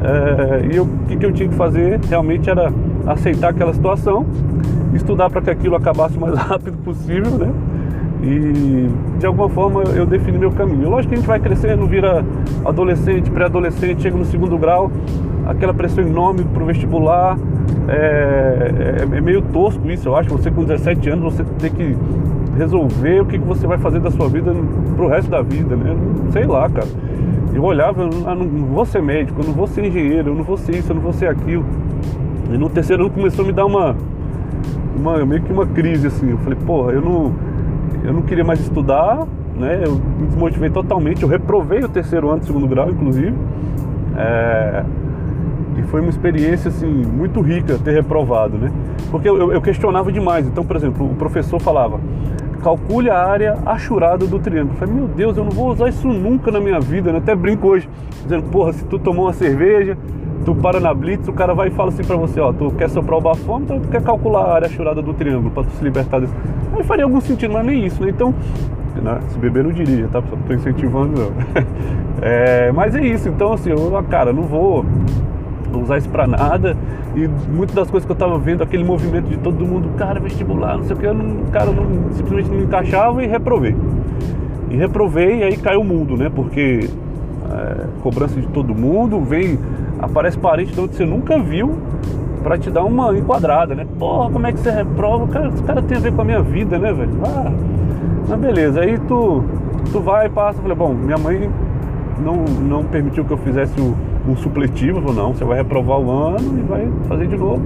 É, 0.03 0.74
e 0.74 0.79
o 0.79 0.88
que, 1.07 1.15
que 1.15 1.25
eu 1.25 1.31
tinha 1.31 1.47
que 1.47 1.55
fazer 1.55 2.00
realmente 2.09 2.50
era 2.50 2.74
aceitar 3.05 3.50
aquela 3.50 3.74
situação, 3.74 4.25
estudar 4.95 5.29
para 5.29 5.41
que 5.41 5.50
aquilo 5.51 5.75
acabasse 5.75 6.17
o 6.17 6.21
mais 6.21 6.33
rápido 6.39 6.77
possível, 6.79 7.31
né? 7.38 7.51
E 8.21 8.87
de 9.17 9.25
alguma 9.25 9.49
forma 9.49 9.83
eu 9.83 10.05
defini 10.05 10.37
meu 10.37 10.51
caminho. 10.51 10.89
Lógico 10.89 11.09
que 11.09 11.15
a 11.15 11.17
gente 11.17 11.27
vai 11.27 11.39
crescendo, 11.39 11.85
vira 11.87 12.23
adolescente, 12.63 13.31
pré-adolescente, 13.31 14.01
chega 14.03 14.15
no 14.15 14.25
segundo 14.25 14.57
grau, 14.57 14.91
aquela 15.47 15.73
pressão 15.73 16.03
enorme 16.03 16.43
para 16.43 16.61
o 16.61 16.65
vestibular. 16.65 17.37
É, 17.87 19.01
é, 19.01 19.17
é, 19.17 19.21
meio 19.21 19.41
tosco 19.41 19.89
isso, 19.89 20.07
eu 20.07 20.15
acho. 20.15 20.29
Você 20.29 20.51
com 20.51 20.63
17 20.63 21.09
anos, 21.09 21.33
você 21.33 21.43
tem 21.59 21.71
que 21.71 21.97
resolver 22.57 23.21
o 23.21 23.25
que, 23.25 23.39
que 23.39 23.45
você 23.45 23.65
vai 23.65 23.77
fazer 23.77 23.99
da 23.99 24.11
sua 24.11 24.29
vida 24.29 24.53
pro 24.95 25.07
resto 25.07 25.31
da 25.31 25.41
vida, 25.41 25.75
né? 25.75 25.95
Sei 26.31 26.45
lá, 26.45 26.69
cara. 26.69 26.87
Eu 27.53 27.63
olhava, 27.63 28.03
eu 28.03 28.07
não, 28.07 28.35
não 28.35 28.65
vou 28.67 28.85
ser 28.85 29.01
médico, 29.01 29.41
eu 29.41 29.47
não 29.47 29.53
vou 29.53 29.67
ser 29.67 29.83
engenheiro, 29.83 30.29
eu 30.29 30.35
não 30.35 30.43
vou 30.43 30.57
ser 30.57 30.75
isso, 30.75 30.91
eu 30.91 30.95
não 30.95 31.01
vou 31.01 31.11
ser 31.11 31.27
aquilo. 31.27 31.65
E 32.51 32.57
no 32.57 32.69
terceiro 32.69 33.03
ano 33.03 33.11
começou 33.11 33.43
a 33.43 33.47
me 33.47 33.53
dar 33.53 33.65
uma, 33.65 33.95
uma 34.95 35.25
meio 35.25 35.41
que 35.41 35.51
uma 35.51 35.65
crise 35.65 36.07
assim. 36.07 36.29
Eu 36.29 36.37
falei, 36.37 36.57
porra, 36.65 36.91
eu 36.93 37.01
não 37.01 37.33
eu 38.03 38.13
não 38.13 38.22
queria 38.22 38.43
mais 38.43 38.60
estudar, 38.60 39.27
né? 39.55 39.84
Eu 39.86 39.93
me 39.93 40.27
desmotivei 40.27 40.70
totalmente. 40.70 41.24
Eu 41.24 41.29
reprovei 41.29 41.79
o 41.84 41.89
terceiro 41.89 42.29
ano 42.29 42.39
do 42.39 42.46
segundo 42.46 42.67
grau, 42.67 42.89
inclusive. 42.89 43.34
É... 44.17 44.84
E 45.77 45.84
foi 45.84 46.01
uma 46.01 46.10
experiência 46.10 46.70
assim 46.70 46.88
muito 46.88 47.39
rica 47.41 47.77
ter 47.77 47.91
reprovado, 47.91 48.58
né? 48.58 48.72
Porque 49.10 49.29
eu, 49.29 49.51
eu, 49.51 49.62
questionava 49.62 50.12
demais. 50.12 50.46
Então, 50.46 50.65
por 50.65 50.75
exemplo, 50.75 51.10
o 51.10 51.15
professor 51.15 51.60
falava: 51.62 52.00
calcule 52.62 53.10
a 53.10 53.17
área 53.17 53.58
achurada 53.65 54.25
do 54.25 54.39
triângulo. 54.39 54.74
Eu 54.74 54.79
falei: 54.79 54.93
meu 54.93 55.08
Deus, 55.08 55.38
eu 55.38 55.43
não 55.43 55.51
vou 55.51 55.70
usar 55.70 55.89
isso 55.89 56.08
nunca 56.08 56.51
na 56.51 56.60
minha 56.60 56.79
vida. 56.79 57.12
Né? 57.12 57.20
Até 57.20 57.36
brinco 57.36 57.67
hoje, 57.67 57.88
dizendo: 58.24 58.43
porra, 58.43 58.74
se 58.74 58.84
tu 58.86 59.00
tomou 59.00 59.25
uma 59.25 59.34
cerveja, 59.34 59.98
tu 60.43 60.55
para 60.55 60.79
na 60.79 60.93
blitz, 60.93 61.27
o 61.27 61.33
cara 61.33 61.53
vai 61.53 61.69
e 61.69 61.71
fala 61.71 61.89
assim 61.89 62.03
para 62.03 62.15
você: 62.15 62.39
ó, 62.39 62.51
tu 62.51 62.71
quer 62.71 62.89
soprar 62.89 63.17
o 63.17 63.21
bafômetro, 63.21 63.75
então 63.75 63.79
tu 63.79 63.88
quer 63.89 64.01
calcular 64.01 64.45
a 64.45 64.53
área 64.55 64.67
achurada 64.67 65.01
do 65.01 65.13
triângulo 65.13 65.51
para 65.51 65.63
tu 65.63 65.71
se 65.71 65.83
libertar 65.83 66.19
desse. 66.19 66.33
Aí 66.75 66.83
faria 66.83 67.03
algum 67.03 67.21
sentido, 67.21 67.53
mas 67.53 67.65
nem 67.65 67.86
isso, 67.86 68.01
né? 68.01 68.10
Então, 68.10 68.33
né? 69.01 69.19
se 69.29 69.38
beber 69.38 69.63
não 69.63 69.71
dirija, 69.71 70.07
tá? 70.12 70.21
Só 70.21 70.36
tô 70.48 70.53
incentivando 70.53 71.19
não. 71.19 71.31
é, 72.21 72.71
mas 72.71 72.95
é 72.95 73.05
isso, 73.05 73.29
então 73.29 73.53
assim, 73.53 73.71
eu, 73.71 74.03
cara, 74.10 74.33
não 74.33 74.43
vou 74.43 74.86
não 75.71 75.81
usar 75.81 75.98
isso 75.98 76.10
pra 76.10 76.27
nada. 76.27 76.75
E 77.15 77.27
muitas 77.50 77.75
das 77.75 77.89
coisas 77.89 78.05
que 78.05 78.12
eu 78.12 78.15
tava 78.15 78.38
vendo, 78.38 78.63
aquele 78.63 78.83
movimento 78.83 79.27
de 79.27 79.38
todo 79.38 79.65
mundo, 79.65 79.89
cara, 79.98 80.19
vestibular, 80.19 80.77
não 80.77 80.83
sei 80.83 80.95
o 80.95 81.00
que, 81.00 81.05
eu 81.05 81.13
não, 81.13 81.45
cara, 81.51 81.71
não, 81.71 82.12
simplesmente 82.13 82.50
não 82.50 82.63
encaixava 82.63 83.24
e 83.24 83.27
reprovei. 83.27 83.75
E 84.69 84.75
reprovei 84.75 85.39
e 85.39 85.43
aí 85.43 85.57
caiu 85.57 85.81
o 85.81 85.83
mundo, 85.83 86.15
né? 86.15 86.31
Porque 86.33 86.89
é, 87.51 87.86
cobrança 88.01 88.39
de 88.39 88.48
todo 88.48 88.74
mundo, 88.74 89.19
vem, 89.21 89.60
aparece 90.01 90.38
parente 90.38 90.74
de 90.74 90.79
onde 90.79 90.96
você 90.96 91.05
nunca 91.05 91.38
viu 91.38 91.77
para 92.43 92.58
te 92.58 92.72
dar 92.72 92.84
uma 92.84 93.15
enquadrada, 93.15 93.75
né? 93.75 93.86
Porra, 94.00 94.31
como 94.31 94.48
é 94.48 94.51
que 94.51 94.60
você 94.60 94.72
reprova? 94.72 95.27
Cara, 95.27 95.48
esse 95.50 95.63
cara 95.63 95.81
tem 95.81 95.98
a 95.98 96.00
ver 96.00 96.13
com 96.13 96.22
a 96.22 96.25
minha 96.25 96.41
vida, 96.41 96.79
né, 96.79 96.91
velho? 96.91 97.12
Ah, 97.24 97.51
mas 98.27 98.39
beleza, 98.39 98.81
aí 98.81 98.98
tu, 99.08 99.43
tu 99.91 100.00
vai 100.00 100.27
passa, 100.27 100.62
falei, 100.62 100.75
bom, 100.75 100.93
minha 100.93 101.17
mãe 101.17 101.50
não, 102.20 102.38
não 102.46 102.84
permitiu 102.84 103.24
que 103.25 103.31
eu 103.31 103.38
fizesse 103.38 103.79
o, 103.79 103.96
um 104.27 104.36
supletivo, 104.36 105.01
falou, 105.01 105.15
não, 105.15 105.34
você 105.34 105.43
vai 105.43 105.58
reprovar 105.58 106.00
o 106.00 106.10
ano 106.10 106.60
e 106.60 106.62
vai 106.63 106.89
fazer 107.08 107.27
de 107.27 107.38
novo. 107.38 107.62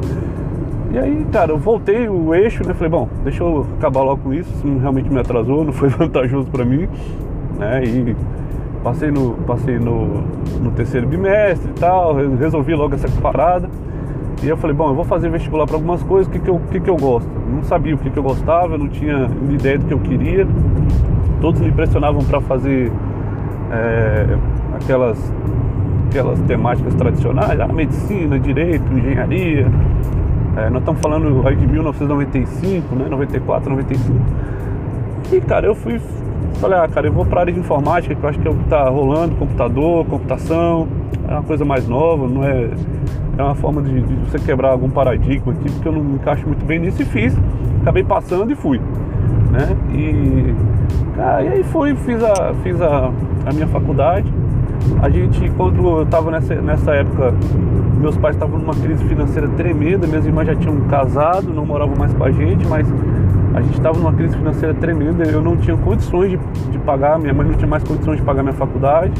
E 0.91 0.97
aí, 0.97 1.25
cara, 1.31 1.51
eu 1.51 1.57
voltei 1.57 2.07
o 2.07 2.33
eixo, 2.33 2.65
né? 2.65 2.73
Falei, 2.73 2.89
bom, 2.89 3.09
deixa 3.23 3.43
eu 3.43 3.65
acabar 3.77 4.01
logo 4.01 4.21
com 4.23 4.33
isso, 4.33 4.49
isso 4.55 4.77
realmente 4.79 5.09
me 5.09 5.19
atrasou, 5.19 5.63
não 5.63 5.73
foi 5.73 5.87
vantajoso 5.89 6.49
para 6.49 6.65
mim, 6.65 6.87
né? 7.57 7.83
E 7.83 8.15
passei 8.85 9.09
no, 9.09 9.31
passei 9.47 9.79
no, 9.79 10.21
no 10.61 10.69
terceiro 10.69 11.07
bimestre 11.07 11.71
e 11.71 11.73
tal, 11.73 12.15
resolvi 12.37 12.75
logo 12.75 12.93
essa 12.93 13.09
parada. 13.19 13.67
E 14.43 14.47
eu 14.47 14.55
falei, 14.55 14.75
bom, 14.75 14.89
eu 14.89 14.93
vou 14.93 15.03
fazer 15.03 15.27
vestibular 15.27 15.65
para 15.65 15.75
algumas 15.75 16.03
coisas, 16.03 16.27
o 16.27 16.29
que, 16.29 16.37
que, 16.37 16.49
eu, 16.49 16.61
que, 16.69 16.79
que 16.79 16.89
eu 16.89 16.95
gosto? 16.95 17.27
Não 17.51 17.63
sabia 17.63 17.95
o 17.95 17.97
que, 17.97 18.11
que 18.11 18.17
eu 18.19 18.21
gostava, 18.21 18.77
não 18.77 18.87
tinha 18.87 19.27
ideia 19.49 19.79
do 19.79 19.87
que 19.87 19.93
eu 19.93 19.99
queria. 19.99 20.47
Todos 21.41 21.59
me 21.61 21.69
impressionavam 21.69 22.23
para 22.25 22.39
fazer 22.41 22.91
é, 23.71 24.37
aquelas, 24.75 25.33
aquelas 26.07 26.39
temáticas 26.41 26.93
tradicionais, 26.93 27.59
ah, 27.59 27.67
medicina, 27.67 28.37
direito, 28.37 28.85
engenharia. 28.93 29.67
É, 30.57 30.69
nós 30.69 30.81
estamos 30.81 31.01
falando 31.01 31.47
aí 31.47 31.55
de 31.55 31.65
1995, 31.65 32.95
né? 32.95 33.07
94, 33.09 33.67
95. 33.67 34.13
E 35.31 35.41
cara, 35.41 35.65
eu 35.65 35.73
fui, 35.73 35.99
falei, 36.55 36.79
ah, 36.79 36.87
cara, 36.87 37.07
eu 37.07 37.13
vou 37.13 37.25
para 37.25 37.39
a 37.39 37.41
área 37.41 37.53
de 37.53 37.59
informática, 37.59 38.15
que 38.15 38.23
eu 38.23 38.29
acho 38.29 38.39
que 38.39 38.47
é 38.47 38.51
o 38.51 38.55
que 38.55 38.63
está 38.63 38.87
rolando, 38.89 39.35
computador, 39.35 40.05
computação, 40.05 40.87
é 41.27 41.31
uma 41.31 41.43
coisa 41.43 41.65
mais 41.65 41.87
nova, 41.87 42.27
não 42.27 42.43
é. 42.43 42.69
É 43.37 43.43
uma 43.43 43.55
forma 43.55 43.81
de, 43.81 44.01
de 44.01 44.15
você 44.29 44.39
quebrar 44.39 44.69
algum 44.69 44.89
paradigma 44.89 45.51
aqui, 45.51 45.69
porque 45.69 45.87
eu 45.87 45.91
não 45.91 46.01
me 46.01 46.15
encaixo 46.15 46.47
muito 46.47 46.65
bem 46.65 46.79
nisso 46.79 47.01
e 47.01 47.05
fiz. 47.05 47.37
Acabei 47.81 48.01
passando 48.01 48.49
e 48.49 48.55
fui. 48.55 48.79
Né? 49.51 49.75
E, 49.93 50.55
cara, 51.17 51.43
e 51.43 51.47
aí 51.49 51.63
fui, 51.63 51.93
fiz 51.95 52.23
a, 52.23 52.53
fiz 52.63 52.81
a, 52.81 53.11
a 53.45 53.53
minha 53.53 53.67
faculdade. 53.67 54.31
A 55.01 55.09
gente, 55.09 55.51
quando 55.57 55.85
eu 55.85 56.03
estava 56.03 56.31
nessa, 56.31 56.55
nessa 56.55 56.91
época, 56.91 57.33
meus 57.99 58.15
pais 58.17 58.35
estavam 58.35 58.57
numa 58.57 58.73
crise 58.73 59.03
financeira 59.03 59.47
tremenda, 59.49 60.07
minhas 60.07 60.25
irmãs 60.25 60.47
já 60.47 60.55
tinham 60.55 60.79
casado, 60.81 61.53
não 61.53 61.65
moravam 61.65 61.95
mais 61.97 62.13
com 62.13 62.23
a 62.23 62.31
gente, 62.31 62.65
mas 62.67 62.87
a 63.55 63.61
gente 63.61 63.77
estava 63.77 63.97
numa 63.97 64.11
crise 64.11 64.35
financeira 64.35 64.73
tremenda, 64.73 65.23
eu 65.23 65.41
não 65.41 65.55
tinha 65.55 65.77
condições 65.77 66.31
de, 66.31 66.37
de 66.71 66.77
pagar, 66.79 67.17
minha 67.17 67.33
mãe 67.33 67.47
não 67.47 67.53
tinha 67.53 67.67
mais 67.67 67.81
condições 67.83 68.17
de 68.17 68.23
pagar 68.23 68.43
minha 68.43 68.53
faculdade. 68.53 69.13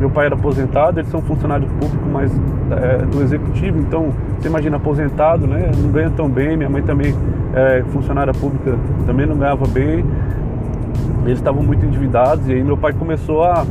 Meu 0.00 0.08
pai 0.08 0.26
era 0.26 0.34
aposentado, 0.34 0.98
eles 0.98 1.10
são 1.10 1.20
funcionários 1.20 1.70
públicos, 1.72 2.08
mas 2.10 2.32
é, 2.70 3.04
do 3.04 3.20
executivo, 3.20 3.78
então 3.78 4.14
você 4.38 4.48
imagina 4.48 4.78
aposentado, 4.78 5.46
né? 5.46 5.70
Não 5.76 5.90
ganha 5.90 6.08
tão 6.08 6.26
bem. 6.26 6.56
Minha 6.56 6.70
mãe 6.70 6.82
também 6.82 7.14
é 7.52 7.84
funcionária 7.92 8.32
pública, 8.32 8.78
também 9.04 9.26
não 9.26 9.36
ganhava 9.36 9.66
bem. 9.66 10.06
Eles 11.26 11.38
estavam 11.38 11.62
muito 11.62 11.84
endividados 11.84 12.48
e 12.48 12.54
aí 12.54 12.64
meu 12.64 12.78
pai 12.78 12.94
começou 12.94 13.44
a, 13.44 13.66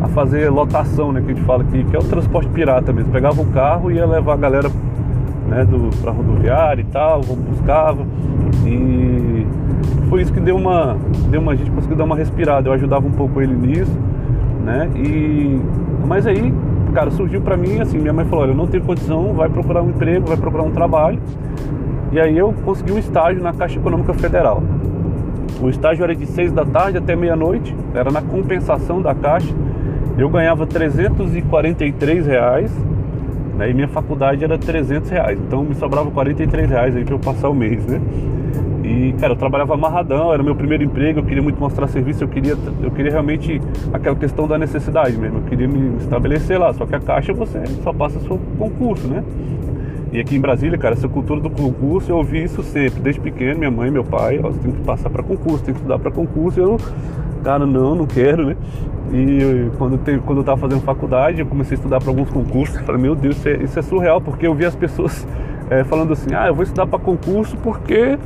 a 0.00 0.08
fazer 0.08 0.48
lotação, 0.48 1.12
né? 1.12 1.20
Que 1.20 1.32
a 1.32 1.34
gente 1.34 1.44
fala 1.44 1.64
aqui, 1.64 1.84
que 1.84 1.94
é 1.94 1.98
o 1.98 2.04
transporte 2.04 2.48
pirata 2.48 2.94
mesmo. 2.94 3.12
Pegava 3.12 3.42
um 3.42 3.50
carro 3.50 3.90
e 3.90 3.96
ia 3.96 4.06
levar 4.06 4.32
a 4.32 4.38
galera 4.38 4.70
né, 5.48 5.66
do, 5.66 5.90
rodoviária 6.10 6.80
e 6.80 6.86
tal, 6.86 7.20
buscava. 7.20 8.06
E 8.64 9.33
foi 10.08 10.22
isso 10.22 10.32
que 10.32 10.40
deu 10.40 10.56
uma, 10.56 10.96
deu 11.30 11.40
uma. 11.40 11.52
A 11.52 11.56
gente 11.56 11.70
conseguiu 11.70 11.96
dar 11.96 12.04
uma 12.04 12.16
respirada. 12.16 12.68
Eu 12.68 12.72
ajudava 12.72 13.06
um 13.06 13.12
pouco 13.12 13.40
ele 13.40 13.54
nisso 13.54 13.92
né? 14.64 14.88
E 14.96 15.60
mas 16.06 16.26
aí, 16.26 16.52
cara, 16.92 17.10
surgiu 17.10 17.40
para 17.40 17.56
mim 17.56 17.80
assim, 17.80 17.98
minha 17.98 18.12
mãe 18.12 18.24
falou, 18.24 18.44
olha, 18.44 18.52
eu 18.52 18.56
não 18.56 18.66
tenho 18.66 18.82
condição, 18.82 19.32
vai 19.32 19.48
procurar 19.48 19.82
um 19.82 19.90
emprego, 19.90 20.26
vai 20.26 20.36
procurar 20.36 20.64
um 20.64 20.70
trabalho. 20.70 21.18
E 22.12 22.20
aí 22.20 22.36
eu 22.36 22.52
consegui 22.64 22.92
um 22.92 22.98
estágio 22.98 23.42
na 23.42 23.52
Caixa 23.52 23.78
Econômica 23.78 24.12
Federal. 24.14 24.62
O 25.60 25.68
estágio 25.68 26.04
era 26.04 26.14
de 26.14 26.26
6 26.26 26.52
da 26.52 26.64
tarde 26.64 26.98
até 26.98 27.16
meia-noite, 27.16 27.74
era 27.94 28.10
na 28.10 28.20
compensação 28.20 29.00
da 29.00 29.14
Caixa. 29.14 29.54
Eu 30.16 30.28
ganhava 30.28 30.66
343 30.66 32.26
reais, 32.26 32.70
né? 33.56 33.70
E 33.70 33.74
minha 33.74 33.88
faculdade 33.88 34.44
era 34.44 34.58
300 34.58 35.10
reais, 35.10 35.38
então 35.40 35.64
me 35.64 35.74
sobrava 35.74 36.10
43 36.10 36.70
reais 36.70 36.96
aí 36.96 37.04
para 37.04 37.14
eu 37.14 37.18
passar 37.18 37.48
o 37.48 37.54
mês, 37.54 37.84
né? 37.86 38.00
E, 38.84 39.14
cara, 39.18 39.32
eu 39.32 39.36
trabalhava 39.36 39.72
amarradão, 39.72 40.30
era 40.30 40.42
meu 40.42 40.54
primeiro 40.54 40.84
emprego, 40.84 41.20
eu 41.20 41.24
queria 41.24 41.42
muito 41.42 41.58
mostrar 41.58 41.86
serviço, 41.88 42.22
eu 42.22 42.28
queria, 42.28 42.54
eu 42.82 42.90
queria 42.90 43.10
realmente 43.10 43.58
aquela 43.90 44.14
questão 44.14 44.46
da 44.46 44.58
necessidade 44.58 45.16
mesmo, 45.16 45.38
eu 45.38 45.42
queria 45.44 45.66
me 45.66 45.96
estabelecer 45.96 46.60
lá, 46.60 46.70
só 46.74 46.84
que 46.84 46.94
a 46.94 47.00
caixa 47.00 47.32
você 47.32 47.64
só 47.82 47.94
passa 47.94 48.20
seu 48.20 48.38
concurso, 48.58 49.08
né? 49.08 49.24
E 50.12 50.20
aqui 50.20 50.36
em 50.36 50.40
Brasília, 50.40 50.76
cara, 50.76 50.94
essa 50.94 51.08
cultura 51.08 51.40
do 51.40 51.48
concurso, 51.48 52.12
eu 52.12 52.18
ouvi 52.18 52.44
isso 52.44 52.62
sempre, 52.62 53.00
desde 53.00 53.22
pequeno, 53.22 53.58
minha 53.58 53.70
mãe, 53.70 53.90
meu 53.90 54.04
pai, 54.04 54.38
ó, 54.44 54.50
você 54.50 54.60
tem 54.60 54.70
que 54.70 54.82
passar 54.82 55.08
para 55.08 55.22
concurso, 55.22 55.64
tem 55.64 55.72
que 55.72 55.80
estudar 55.80 55.98
para 55.98 56.10
concurso, 56.10 56.60
eu, 56.60 56.78
cara, 57.42 57.64
não, 57.64 57.94
não 57.94 58.06
quero, 58.06 58.44
né? 58.44 58.56
E 59.14 59.70
quando, 59.78 59.96
te, 59.96 60.18
quando 60.18 60.38
eu 60.38 60.44
tava 60.44 60.60
fazendo 60.60 60.82
faculdade, 60.82 61.40
eu 61.40 61.46
comecei 61.46 61.74
a 61.74 61.78
estudar 61.78 62.00
para 62.00 62.10
alguns 62.10 62.28
concursos, 62.28 62.78
falei, 62.82 63.00
meu 63.00 63.14
Deus, 63.14 63.38
isso 63.38 63.48
é, 63.48 63.56
isso 63.62 63.78
é 63.78 63.82
surreal, 63.82 64.20
porque 64.20 64.46
eu 64.46 64.54
vi 64.54 64.66
as 64.66 64.76
pessoas 64.76 65.26
é, 65.70 65.82
falando 65.84 66.12
assim, 66.12 66.34
ah, 66.34 66.48
eu 66.48 66.54
vou 66.54 66.62
estudar 66.62 66.86
para 66.86 66.98
concurso 66.98 67.56
porque 67.56 68.18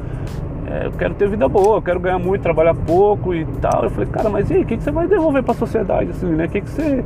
é, 0.71 0.87
eu 0.87 0.93
quero 0.93 1.15
ter 1.15 1.29
vida 1.29 1.49
boa, 1.49 1.79
eu 1.79 1.83
quero 1.83 1.99
ganhar 1.99 2.19
muito, 2.19 2.43
trabalhar 2.43 2.75
pouco 2.75 3.35
e 3.35 3.47
tal. 3.61 3.85
Eu 3.85 3.91
falei, 3.91 4.09
cara, 4.11 4.29
mas 4.29 4.51
e 4.51 4.55
aí, 4.55 4.63
o 4.63 4.67
que, 4.67 4.77
que 4.77 4.83
você 4.83 4.91
vai 4.91 5.07
devolver 5.07 5.43
para 5.43 5.53
a 5.53 5.57
sociedade, 5.57 6.11
assim, 6.11 6.27
né? 6.27 6.45
O 6.45 6.49
que, 6.49 6.61
que 6.61 6.69
você. 6.71 7.03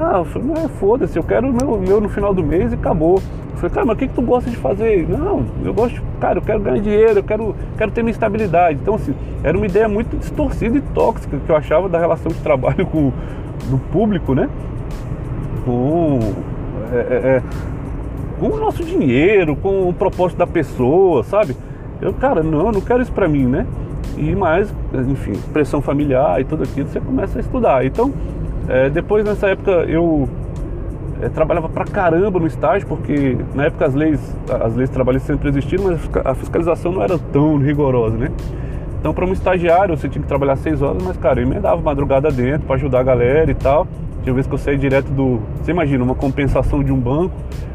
Ah, 0.00 0.18
eu 0.18 0.24
falei, 0.24 0.48
não, 0.48 0.64
é 0.64 0.68
foda-se, 0.68 1.16
eu 1.16 1.22
quero 1.22 1.48
o 1.48 1.52
meu, 1.52 1.80
meu 1.80 2.00
no 2.00 2.08
final 2.08 2.34
do 2.34 2.42
mês 2.42 2.72
e 2.72 2.74
acabou. 2.74 3.20
Eu 3.52 3.56
falei, 3.56 3.70
cara, 3.70 3.86
mas 3.86 3.94
o 3.94 3.98
que, 4.00 4.08
que 4.08 4.14
tu 4.14 4.22
gosta 4.22 4.50
de 4.50 4.56
fazer? 4.56 5.08
Não, 5.08 5.44
eu 5.64 5.72
gosto, 5.72 6.02
cara, 6.20 6.38
eu 6.38 6.42
quero 6.42 6.58
ganhar 6.58 6.80
dinheiro, 6.80 7.20
eu 7.20 7.22
quero, 7.22 7.54
quero 7.78 7.92
ter 7.92 8.02
minha 8.02 8.10
estabilidade. 8.10 8.80
Então, 8.82 8.96
assim, 8.96 9.14
era 9.44 9.56
uma 9.56 9.66
ideia 9.66 9.88
muito 9.88 10.16
distorcida 10.16 10.76
e 10.76 10.80
tóxica 10.80 11.38
que 11.38 11.48
eu 11.48 11.56
achava 11.56 11.88
da 11.88 12.00
relação 12.00 12.32
de 12.32 12.40
trabalho 12.40 12.84
com 12.86 13.12
do 13.70 13.78
público, 13.92 14.34
né? 14.34 14.50
Com. 15.64 16.18
É, 16.92 16.96
é, 16.96 17.36
é 17.36 17.42
com 18.40 18.48
o 18.48 18.58
nosso 18.58 18.82
dinheiro, 18.82 19.54
com 19.54 19.88
o 19.88 19.94
propósito 19.94 20.38
da 20.38 20.46
pessoa, 20.46 21.22
sabe? 21.22 21.56
Eu, 22.00 22.12
cara, 22.12 22.42
não, 22.42 22.70
não 22.70 22.80
quero 22.80 23.02
isso 23.02 23.12
pra 23.12 23.28
mim, 23.28 23.46
né? 23.46 23.66
E 24.16 24.34
mais, 24.34 24.72
enfim, 25.08 25.32
pressão 25.52 25.80
familiar 25.80 26.40
e 26.40 26.44
tudo 26.44 26.62
aquilo, 26.62 26.88
você 26.88 27.00
começa 27.00 27.38
a 27.38 27.40
estudar. 27.40 27.84
Então, 27.84 28.12
é, 28.68 28.88
depois 28.90 29.24
nessa 29.24 29.48
época 29.48 29.70
eu 29.88 30.28
é, 31.20 31.28
trabalhava 31.28 31.68
pra 31.68 31.84
caramba 31.84 32.38
no 32.38 32.46
estágio, 32.46 32.86
porque 32.86 33.36
na 33.54 33.64
época 33.64 33.86
as 33.86 33.94
leis, 33.94 34.36
as 34.48 34.74
leis 34.74 34.90
trabalhistas 34.90 35.34
sempre 35.36 35.48
existiram, 35.48 35.84
mas 35.84 36.00
a 36.24 36.34
fiscalização 36.34 36.92
não 36.92 37.02
era 37.02 37.18
tão 37.18 37.58
rigorosa, 37.58 38.16
né? 38.16 38.30
Então, 39.00 39.12
para 39.12 39.26
um 39.26 39.32
estagiário, 39.34 39.94
você 39.94 40.08
tinha 40.08 40.22
que 40.22 40.28
trabalhar 40.28 40.56
seis 40.56 40.80
horas, 40.80 41.02
mas, 41.02 41.14
cara, 41.18 41.38
eu 41.38 41.46
emendava 41.46 41.78
madrugada 41.78 42.30
dentro 42.30 42.66
para 42.66 42.76
ajudar 42.76 43.00
a 43.00 43.02
galera 43.02 43.50
e 43.50 43.54
tal. 43.54 43.86
Tinha 44.22 44.34
vezes 44.34 44.48
que 44.48 44.54
eu 44.54 44.58
saí 44.58 44.78
direto 44.78 45.10
do. 45.10 45.40
Você 45.60 45.72
imagina, 45.72 46.02
uma 46.02 46.14
compensação 46.14 46.82
de 46.82 46.90
um 46.90 46.98
banco, 46.98 47.34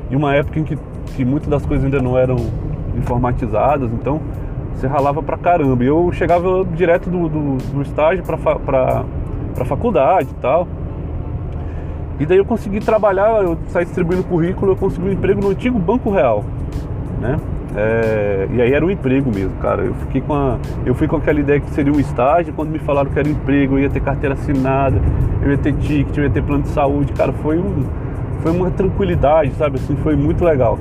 em 0.09 0.15
uma 0.15 0.33
época 0.33 0.59
em 0.59 0.63
que, 0.63 0.75
que 1.15 1.23
muitas 1.23 1.47
das 1.47 1.63
coisas 1.63 1.85
ainda 1.85 2.01
não 2.01 2.17
eram 2.17 2.37
informatizadas, 2.99 3.91
então 3.93 4.21
você 4.73 4.87
ralava 4.87 5.21
pra 5.21 5.37
caramba. 5.37 5.83
Eu 5.83 6.11
chegava 6.11 6.65
direto 6.73 7.09
do, 7.09 7.27
do, 7.27 7.57
do 7.57 7.81
estágio 7.81 8.23
pra, 8.23 8.37
pra, 8.37 9.03
pra 9.55 9.65
faculdade 9.65 10.29
e 10.31 10.41
tal. 10.41 10.67
E 12.19 12.25
daí 12.25 12.37
eu 12.37 12.45
consegui 12.45 12.79
trabalhar, 12.79 13.43
eu 13.43 13.57
saí 13.67 13.85
distribuindo 13.85 14.23
currículo, 14.23 14.73
eu 14.73 14.75
consegui 14.75 15.07
um 15.07 15.11
emprego 15.11 15.41
no 15.41 15.49
antigo 15.49 15.79
Banco 15.79 16.11
Real, 16.11 16.43
né? 17.21 17.37
É, 17.75 18.47
e 18.51 18.61
aí 18.61 18.73
era 18.73 18.85
um 18.85 18.89
emprego 18.89 19.31
mesmo, 19.33 19.55
cara. 19.61 19.83
Eu 19.83 19.93
fiquei 19.93 20.19
com 20.19 20.33
a, 20.33 20.57
eu 20.85 20.93
fui 20.93 21.07
com 21.07 21.15
aquela 21.15 21.39
ideia 21.39 21.59
que 21.61 21.69
seria 21.69 21.93
um 21.93 21.99
estágio, 21.99 22.53
quando 22.53 22.69
me 22.69 22.79
falaram 22.79 23.09
que 23.09 23.17
era 23.17 23.29
emprego, 23.29 23.75
eu 23.75 23.83
ia 23.83 23.89
ter 23.89 24.01
carteira 24.01 24.33
assinada, 24.35 24.99
eu 25.41 25.51
ia 25.51 25.57
ter 25.57 25.73
ticket, 25.73 26.17
eu 26.17 26.23
ia 26.25 26.29
ter 26.29 26.43
plano 26.43 26.63
de 26.63 26.69
saúde, 26.69 27.13
cara, 27.13 27.31
foi 27.31 27.57
um, 27.57 27.85
foi 28.41 28.51
uma 28.51 28.69
tranquilidade, 28.71 29.53
sabe? 29.53 29.77
Assim, 29.77 29.95
foi 29.97 30.15
muito 30.15 30.43
legal. 30.43 30.77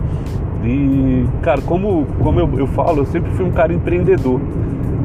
E, 0.69 1.27
cara, 1.41 1.63
como, 1.63 2.07
como 2.23 2.39
eu, 2.39 2.59
eu 2.59 2.67
falo, 2.67 2.99
eu 2.99 3.07
sempre 3.07 3.31
fui 3.31 3.47
um 3.47 3.51
cara 3.51 3.73
empreendedor. 3.73 4.39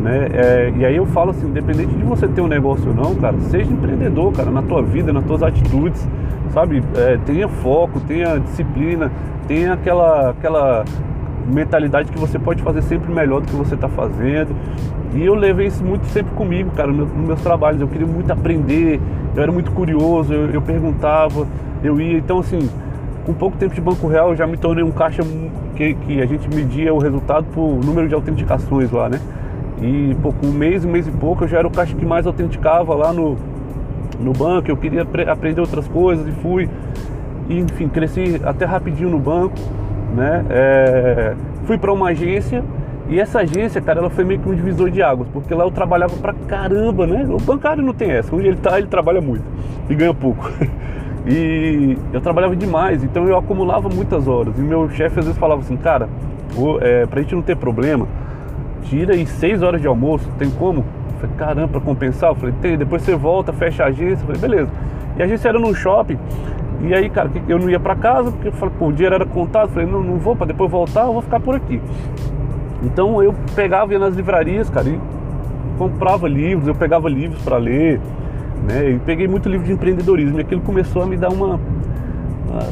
Né? 0.02 0.28
É, 0.34 0.74
e 0.76 0.86
aí 0.86 0.98
eu 0.98 1.06
falo 1.06 1.32
assim, 1.32 1.48
independente 1.48 1.96
de 1.96 2.04
você 2.04 2.28
ter 2.28 2.42
um 2.42 2.48
negócio 2.48 2.90
ou 2.90 2.94
não, 2.94 3.16
cara, 3.16 3.40
seja 3.50 3.72
empreendedor, 3.72 4.34
cara, 4.34 4.52
na 4.52 4.62
tua 4.62 4.82
vida, 4.82 5.14
nas 5.14 5.24
tuas 5.24 5.42
atitudes, 5.42 6.06
sabe? 6.54 6.84
É, 6.98 7.18
tenha 7.26 7.48
foco, 7.48 8.02
tenha 8.02 8.38
disciplina, 8.38 9.10
tenha 9.48 9.72
aquela, 9.74 10.32
aquela 10.32 10.84
mentalidade 11.48 12.12
que 12.12 12.20
você 12.20 12.38
pode 12.38 12.62
fazer 12.62 12.82
sempre 12.82 13.14
melhor 13.14 13.40
do 13.40 13.48
que 13.48 13.56
você 13.56 13.76
está 13.76 13.88
fazendo. 13.88 14.54
E 15.14 15.24
eu 15.24 15.36
levei 15.36 15.68
isso 15.68 15.82
muito 15.82 16.06
sempre 16.08 16.34
comigo, 16.34 16.72
cara, 16.72 16.92
nos 16.92 17.10
meus 17.14 17.42
trabalhos. 17.42 17.80
Eu 17.80 17.88
queria 17.88 18.08
muito 18.08 18.30
aprender, 18.32 19.00
eu 19.34 19.42
era 19.42 19.52
muito 19.52 19.72
curioso, 19.72 20.34
eu, 20.34 20.50
eu 20.50 20.62
perguntava, 20.62 21.48
eu 21.82 22.02
ia. 22.02 22.18
Então, 22.18 22.40
assim, 22.40 22.68
com 23.26 23.34
pouco 23.34 23.58
tempo 23.58 23.74
de 23.74 23.82
Banco 23.82 24.08
Real 24.08 24.30
eu 24.30 24.36
já 24.36 24.46
me 24.46 24.58
tornei 24.58 24.84
um 24.84 24.92
caixa 24.92 25.24
que, 25.76 25.94
que 25.94 26.22
a 26.22 26.26
gente 26.26 26.48
media 26.54 26.94
o 26.94 26.98
resultado 26.98 27.46
por 27.54 27.84
número 27.84 28.08
de 28.08 28.16
autenticações 28.16 28.92
lá, 28.92 29.10
né? 29.10 29.20
E 29.82 30.16
pô, 30.22 30.32
com 30.32 30.48
um 30.48 30.52
mês, 30.52 30.86
um 30.86 30.92
mês 30.92 31.08
e 31.08 31.12
pouco 31.12 31.44
eu 31.44 31.48
já 31.48 31.60
era 31.60 31.68
o 31.68 31.72
caixa 31.72 31.96
que 31.96 32.06
mais 32.06 32.28
autenticava 32.28 32.94
lá 32.96 33.12
no, 33.12 33.38
no 34.20 34.34
banco, 34.34 34.70
eu 34.70 34.78
queria 34.78 35.02
aprender 35.02 35.62
outras 35.62 35.88
coisas 35.88 36.28
e 36.28 36.32
fui. 36.32 36.70
E, 37.50 37.60
enfim, 37.60 37.90
cresci 37.90 38.40
até 38.44 38.66
rapidinho 38.66 39.10
no 39.10 39.20
banco, 39.20 39.56
né? 40.16 40.46
É, 40.50 41.36
fui 41.66 41.78
para 41.78 41.92
uma 41.92 42.10
agência 42.10 42.64
e 43.10 43.20
essa 43.20 43.40
agência, 43.40 43.82
cara, 43.82 44.00
ela 44.00 44.10
foi 44.10 44.24
meio 44.24 44.40
que 44.40 44.48
um 44.48 44.56
divisor 44.56 44.90
de 44.90 45.02
águas, 45.02 45.28
porque 45.34 45.54
lá 45.54 45.66
eu 45.66 45.72
trabalhava 45.72 46.16
pra 46.18 46.34
caramba, 46.48 47.06
né? 47.06 47.26
O 47.30 47.38
bancário 47.38 47.84
não 47.84 47.94
tem 47.94 48.12
essa, 48.12 48.34
onde 48.34 48.48
ele 48.48 48.58
tá, 48.58 48.78
ele 48.78 48.88
trabalha 48.88 49.20
muito 49.20 49.44
e 49.90 49.96
ganha 49.96 50.14
pouco. 50.14 50.50
E 51.26 51.98
eu 52.12 52.20
trabalhava 52.20 52.56
demais, 52.56 53.04
então 53.04 53.28
eu 53.28 53.38
acumulava 53.38 53.90
muitas 53.90 54.28
horas. 54.28 54.58
E 54.58 54.62
meu 54.62 54.90
chefe 54.90 55.20
às 55.20 55.26
vezes 55.26 55.40
falava 55.40 55.62
assim, 55.62 55.78
cara, 55.78 56.10
é, 56.82 57.06
pra 57.06 57.22
gente 57.22 57.36
não 57.36 57.42
ter 57.42 57.56
problema, 57.56 58.08
tira 58.84 59.14
aí 59.14 59.26
seis 59.26 59.62
horas 59.62 59.82
de 59.82 59.88
almoço, 59.88 60.30
tem 60.38 60.50
como? 60.50 60.80
Eu 60.80 61.20
falei, 61.22 61.36
caramba, 61.38 61.68
pra 61.70 61.82
compensar? 61.82 62.32
Eu 62.32 62.36
falei, 62.36 62.54
tem, 62.62 62.78
depois 62.78 63.02
você 63.02 63.16
volta, 63.16 63.54
fecha 63.54 63.84
a 63.84 63.88
agência. 63.88 64.24
Eu 64.24 64.36
falei, 64.36 64.42
beleza. 64.42 64.70
E 65.18 65.22
a 65.22 65.26
agência 65.26 65.50
era 65.50 65.60
num 65.60 65.74
shopping, 65.74 66.18
e 66.82 66.94
aí, 66.94 67.10
cara, 67.10 67.30
eu 67.48 67.58
não 67.58 67.70
ia 67.70 67.80
pra 67.80 67.96
casa, 67.96 68.30
porque 68.30 68.50
eu 68.50 68.52
falei, 68.52 68.76
pô, 68.78 68.88
o 68.88 68.92
dinheiro 68.92 69.16
era 69.16 69.26
contado, 69.26 69.70
eu 69.70 69.70
falei, 69.70 69.88
não, 69.88 70.04
não 70.04 70.18
vou, 70.18 70.36
pra 70.36 70.46
depois 70.46 70.70
voltar, 70.70 71.06
eu 71.06 71.14
vou 71.14 71.22
ficar 71.22 71.40
por 71.40 71.56
aqui. 71.56 71.80
Então 72.84 73.24
eu 73.24 73.34
pegava, 73.56 73.94
ia 73.94 74.00
nas 74.00 74.16
livrarias, 74.16 74.70
cara, 74.70 74.90
e 74.90 75.00
comprava 75.78 76.28
livros, 76.28 76.68
eu 76.68 76.76
pegava 76.76 77.08
livros 77.08 77.42
para 77.42 77.58
ler, 77.58 78.02
né? 78.68 78.92
E 78.92 79.00
peguei 79.00 79.28
muito 79.28 79.50
livro 79.50 79.66
de 79.66 79.74
empreendedorismo. 79.74 80.38
E 80.38 80.42
aquilo 80.42 80.62
começou 80.62 81.04
a 81.04 81.06
me 81.06 81.18
dar 81.18 81.30
uma, 81.30 81.60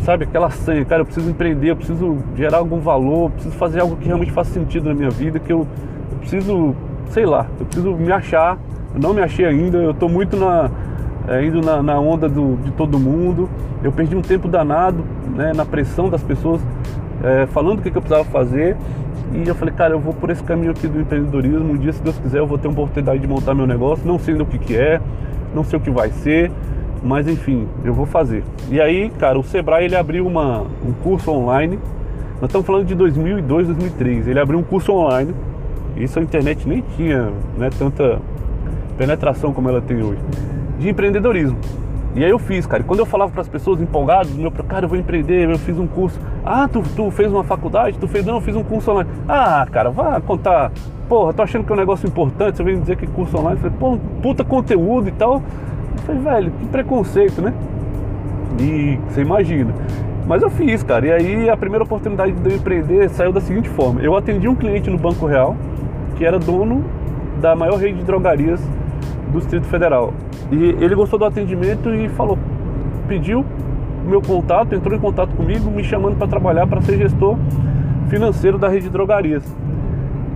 sabe, 0.04 0.26
aquela 0.26 0.50
sanha, 0.50 0.86
cara, 0.86 1.02
eu 1.02 1.06
preciso 1.06 1.30
empreender, 1.30 1.72
eu 1.72 1.76
preciso 1.76 2.18
gerar 2.36 2.58
algum 2.58 2.80
valor, 2.80 3.26
eu 3.26 3.30
preciso 3.32 3.56
fazer 3.56 3.80
algo 3.80 3.96
que 3.96 4.06
realmente 4.06 4.32
faça 4.32 4.52
sentido 4.52 4.90
na 4.90 4.94
minha 4.94 5.10
vida, 5.10 5.40
que 5.40 5.52
eu, 5.52 5.68
eu 6.12 6.18
preciso, 6.20 6.76
sei 7.10 7.26
lá, 7.26 7.48
eu 7.60 7.66
preciso 7.66 7.96
me 7.96 8.12
achar, 8.12 8.58
eu 8.94 9.02
não 9.02 9.14
me 9.14 9.22
achei 9.22 9.46
ainda, 9.46 9.78
eu 9.78 9.94
tô 9.94 10.08
muito 10.08 10.38
na, 10.38 10.70
é, 11.28 11.46
indo 11.46 11.62
na, 11.62 11.82
na 11.82 12.00
onda 12.00 12.30
do, 12.30 12.58
de 12.58 12.72
todo 12.72 13.00
mundo, 13.00 13.50
eu 13.84 13.92
perdi 13.92 14.16
um 14.16 14.22
tempo 14.22 14.48
danado, 14.48 15.04
né, 15.36 15.52
na 15.56 15.66
pressão 15.66 16.10
das 16.10 16.22
pessoas, 16.22 16.62
é, 17.24 17.46
falando 17.48 17.80
o 17.80 17.82
que, 17.82 17.90
que 17.90 17.98
eu 17.98 18.02
precisava 18.02 18.28
fazer, 18.30 18.78
e 19.34 19.48
eu 19.48 19.56
falei, 19.56 19.74
cara, 19.74 19.94
eu 19.94 20.00
vou 20.00 20.14
por 20.14 20.30
esse 20.30 20.44
caminho 20.44 20.72
aqui 20.72 20.88
do 20.88 21.00
empreendedorismo. 21.00 21.74
Um 21.74 21.78
dia, 21.78 21.94
se 21.94 22.02
Deus 22.02 22.18
quiser, 22.18 22.40
eu 22.40 22.48
vou 22.48 22.58
ter 22.58 22.68
uma 22.68 22.74
oportunidade 22.74 23.20
de 23.20 23.28
montar 23.28 23.54
meu 23.54 23.66
negócio. 23.66 24.06
Não 24.06 24.20
sei 24.20 24.36
o 24.36 24.46
que, 24.46 24.58
que 24.58 24.76
é, 24.76 25.00
não 25.56 25.64
sei 25.64 25.80
o 25.80 25.82
que 25.82 25.90
vai 25.90 26.10
ser, 26.10 26.52
mas 27.02 27.28
enfim, 27.28 27.68
eu 27.84 27.94
vou 27.94 28.06
fazer. 28.06 28.44
E 28.70 28.80
aí, 28.80 29.10
cara, 29.18 29.40
o 29.40 29.44
Sebrae 29.44 29.86
ele 29.86 29.96
abriu 29.96 30.28
uma, 30.28 30.62
um 30.86 30.92
curso 31.02 31.32
online. 31.32 31.80
Nós 32.42 32.50
estamos 32.50 32.68
falando 32.68 32.86
de 32.86 32.96
2002, 32.96 33.68
2003. 33.68 34.28
Ele 34.28 34.40
abriu 34.40 34.60
um 34.60 34.64
curso 34.64 34.92
online. 34.92 35.34
Isso 35.96 36.20
a 36.20 36.22
internet 36.22 36.68
nem 36.68 36.84
tinha 36.96 37.32
né, 37.58 37.70
tanta 37.78 38.20
penetração 38.98 39.54
como 39.54 39.70
ela 39.70 39.82
tem 39.82 40.04
hoje. 40.04 40.20
De 40.78 40.90
empreendedorismo. 40.90 41.58
E 42.14 42.24
aí 42.24 42.30
eu 42.30 42.40
fiz, 42.40 42.66
cara. 42.66 42.84
E 42.84 42.86
quando 42.86 43.00
eu 43.00 43.06
falava 43.06 43.32
para 43.32 43.42
as 43.42 43.48
pessoas 43.48 43.82
empolgadas, 43.82 44.32
meu, 44.34 44.52
cara, 44.52 44.86
eu 44.86 44.90
vou 44.90 44.98
empreender, 44.98 45.50
eu 45.50 45.58
fiz 45.58 45.78
um 45.80 45.88
curso. 45.88 46.20
Ah, 46.46 46.68
tu, 46.68 46.84
tu 46.96 47.10
fez 47.10 47.32
uma 47.32 47.44
faculdade? 47.44 47.98
Tu 47.98 48.08
fez? 48.08 48.26
Não, 48.26 48.36
eu 48.36 48.42
fiz 48.42 48.56
um 48.56 48.64
curso 48.64 48.92
online. 48.92 49.10
Ah, 49.28 49.66
cara, 49.72 49.90
vá 49.90 50.20
contar. 50.20 50.72
Porra, 51.08 51.34
tô 51.34 51.42
achando 51.42 51.64
que 51.64 51.72
é 51.72 51.76
um 51.76 51.80
negócio 51.80 52.08
importante, 52.08 52.58
você 52.58 52.64
vem 52.64 52.80
dizer 52.80 52.98
que 52.98 53.08
curso 53.08 53.38
online. 53.38 53.58
Eu 53.64 53.72
falei, 53.72 53.78
pô, 53.80 53.98
puta 54.22 54.44
conteúdo 54.44 55.08
e 55.08 55.12
tal. 55.12 55.36
Eu 55.36 56.04
falei, 56.06 56.22
velho, 56.22 56.52
que 56.52 56.66
preconceito, 56.68 57.42
né? 57.42 57.54
E 58.60 59.00
você 59.08 59.22
imagina. 59.22 59.74
Mas 60.28 60.42
eu 60.42 60.50
fiz, 60.50 60.84
cara. 60.84 61.06
E 61.06 61.12
aí 61.12 61.50
a 61.50 61.56
primeira 61.56 61.84
oportunidade 61.84 62.34
de 62.34 62.50
eu 62.50 62.56
empreender 62.56 63.10
saiu 63.10 63.32
da 63.32 63.42
seguinte 63.42 63.70
forma. 63.70 64.02
Eu 64.02 64.16
atendi 64.16 64.48
um 64.48 64.56
cliente 64.56 64.90
no 64.90 64.98
Banco 64.98 65.26
Real, 65.26 65.56
que 66.16 66.26
era 66.26 66.38
dono 66.38 66.84
da 67.40 67.56
maior 67.56 67.78
rede 67.78 68.00
de 68.00 68.04
drogarias 68.04 68.62
do 69.32 69.40
Distrito 69.40 69.66
Federal. 69.68 70.14
E 70.52 70.84
ele 70.84 70.94
gostou 70.96 71.18
do 71.18 71.26
atendimento 71.26 71.90
e 71.94 72.10
falou, 72.10 72.38
pediu 73.08 73.46
meu 74.06 74.22
contato, 74.22 74.76
entrou 74.76 74.96
em 74.96 75.00
contato 75.00 75.30
comigo, 75.36 75.70
me 75.72 75.84
chamando 75.84 76.18
para 76.18 76.28
trabalhar 76.28 76.68
para 76.68 76.82
ser 76.82 76.98
gestor 76.98 77.38
financeiro 78.10 78.58
da 78.58 78.68
rede 78.68 78.84
de 78.84 78.90
drogarias. 78.90 79.44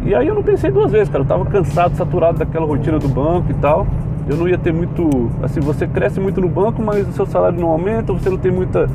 E 0.05 0.13
aí 0.13 0.27
eu 0.27 0.35
não 0.35 0.43
pensei 0.43 0.71
duas 0.71 0.91
vezes, 0.91 1.09
cara. 1.09 1.23
Eu 1.23 1.27
tava 1.27 1.45
cansado, 1.45 1.95
saturado 1.95 2.37
daquela 2.37 2.65
rotina 2.65 2.99
do 2.99 3.07
banco 3.07 3.51
e 3.51 3.55
tal. 3.55 3.87
Eu 4.29 4.37
não 4.37 4.47
ia 4.47 4.57
ter 4.57 4.71
muito. 4.71 5.31
Assim, 5.41 5.59
você 5.59 5.87
cresce 5.87 6.19
muito 6.19 6.39
no 6.39 6.47
banco, 6.47 6.81
mas 6.81 7.07
o 7.07 7.11
seu 7.11 7.25
salário 7.25 7.59
não 7.59 7.69
aumenta, 7.69 8.13
você 8.13 8.29
não 8.29 8.37
tem 8.37 8.51
muita 8.51 8.87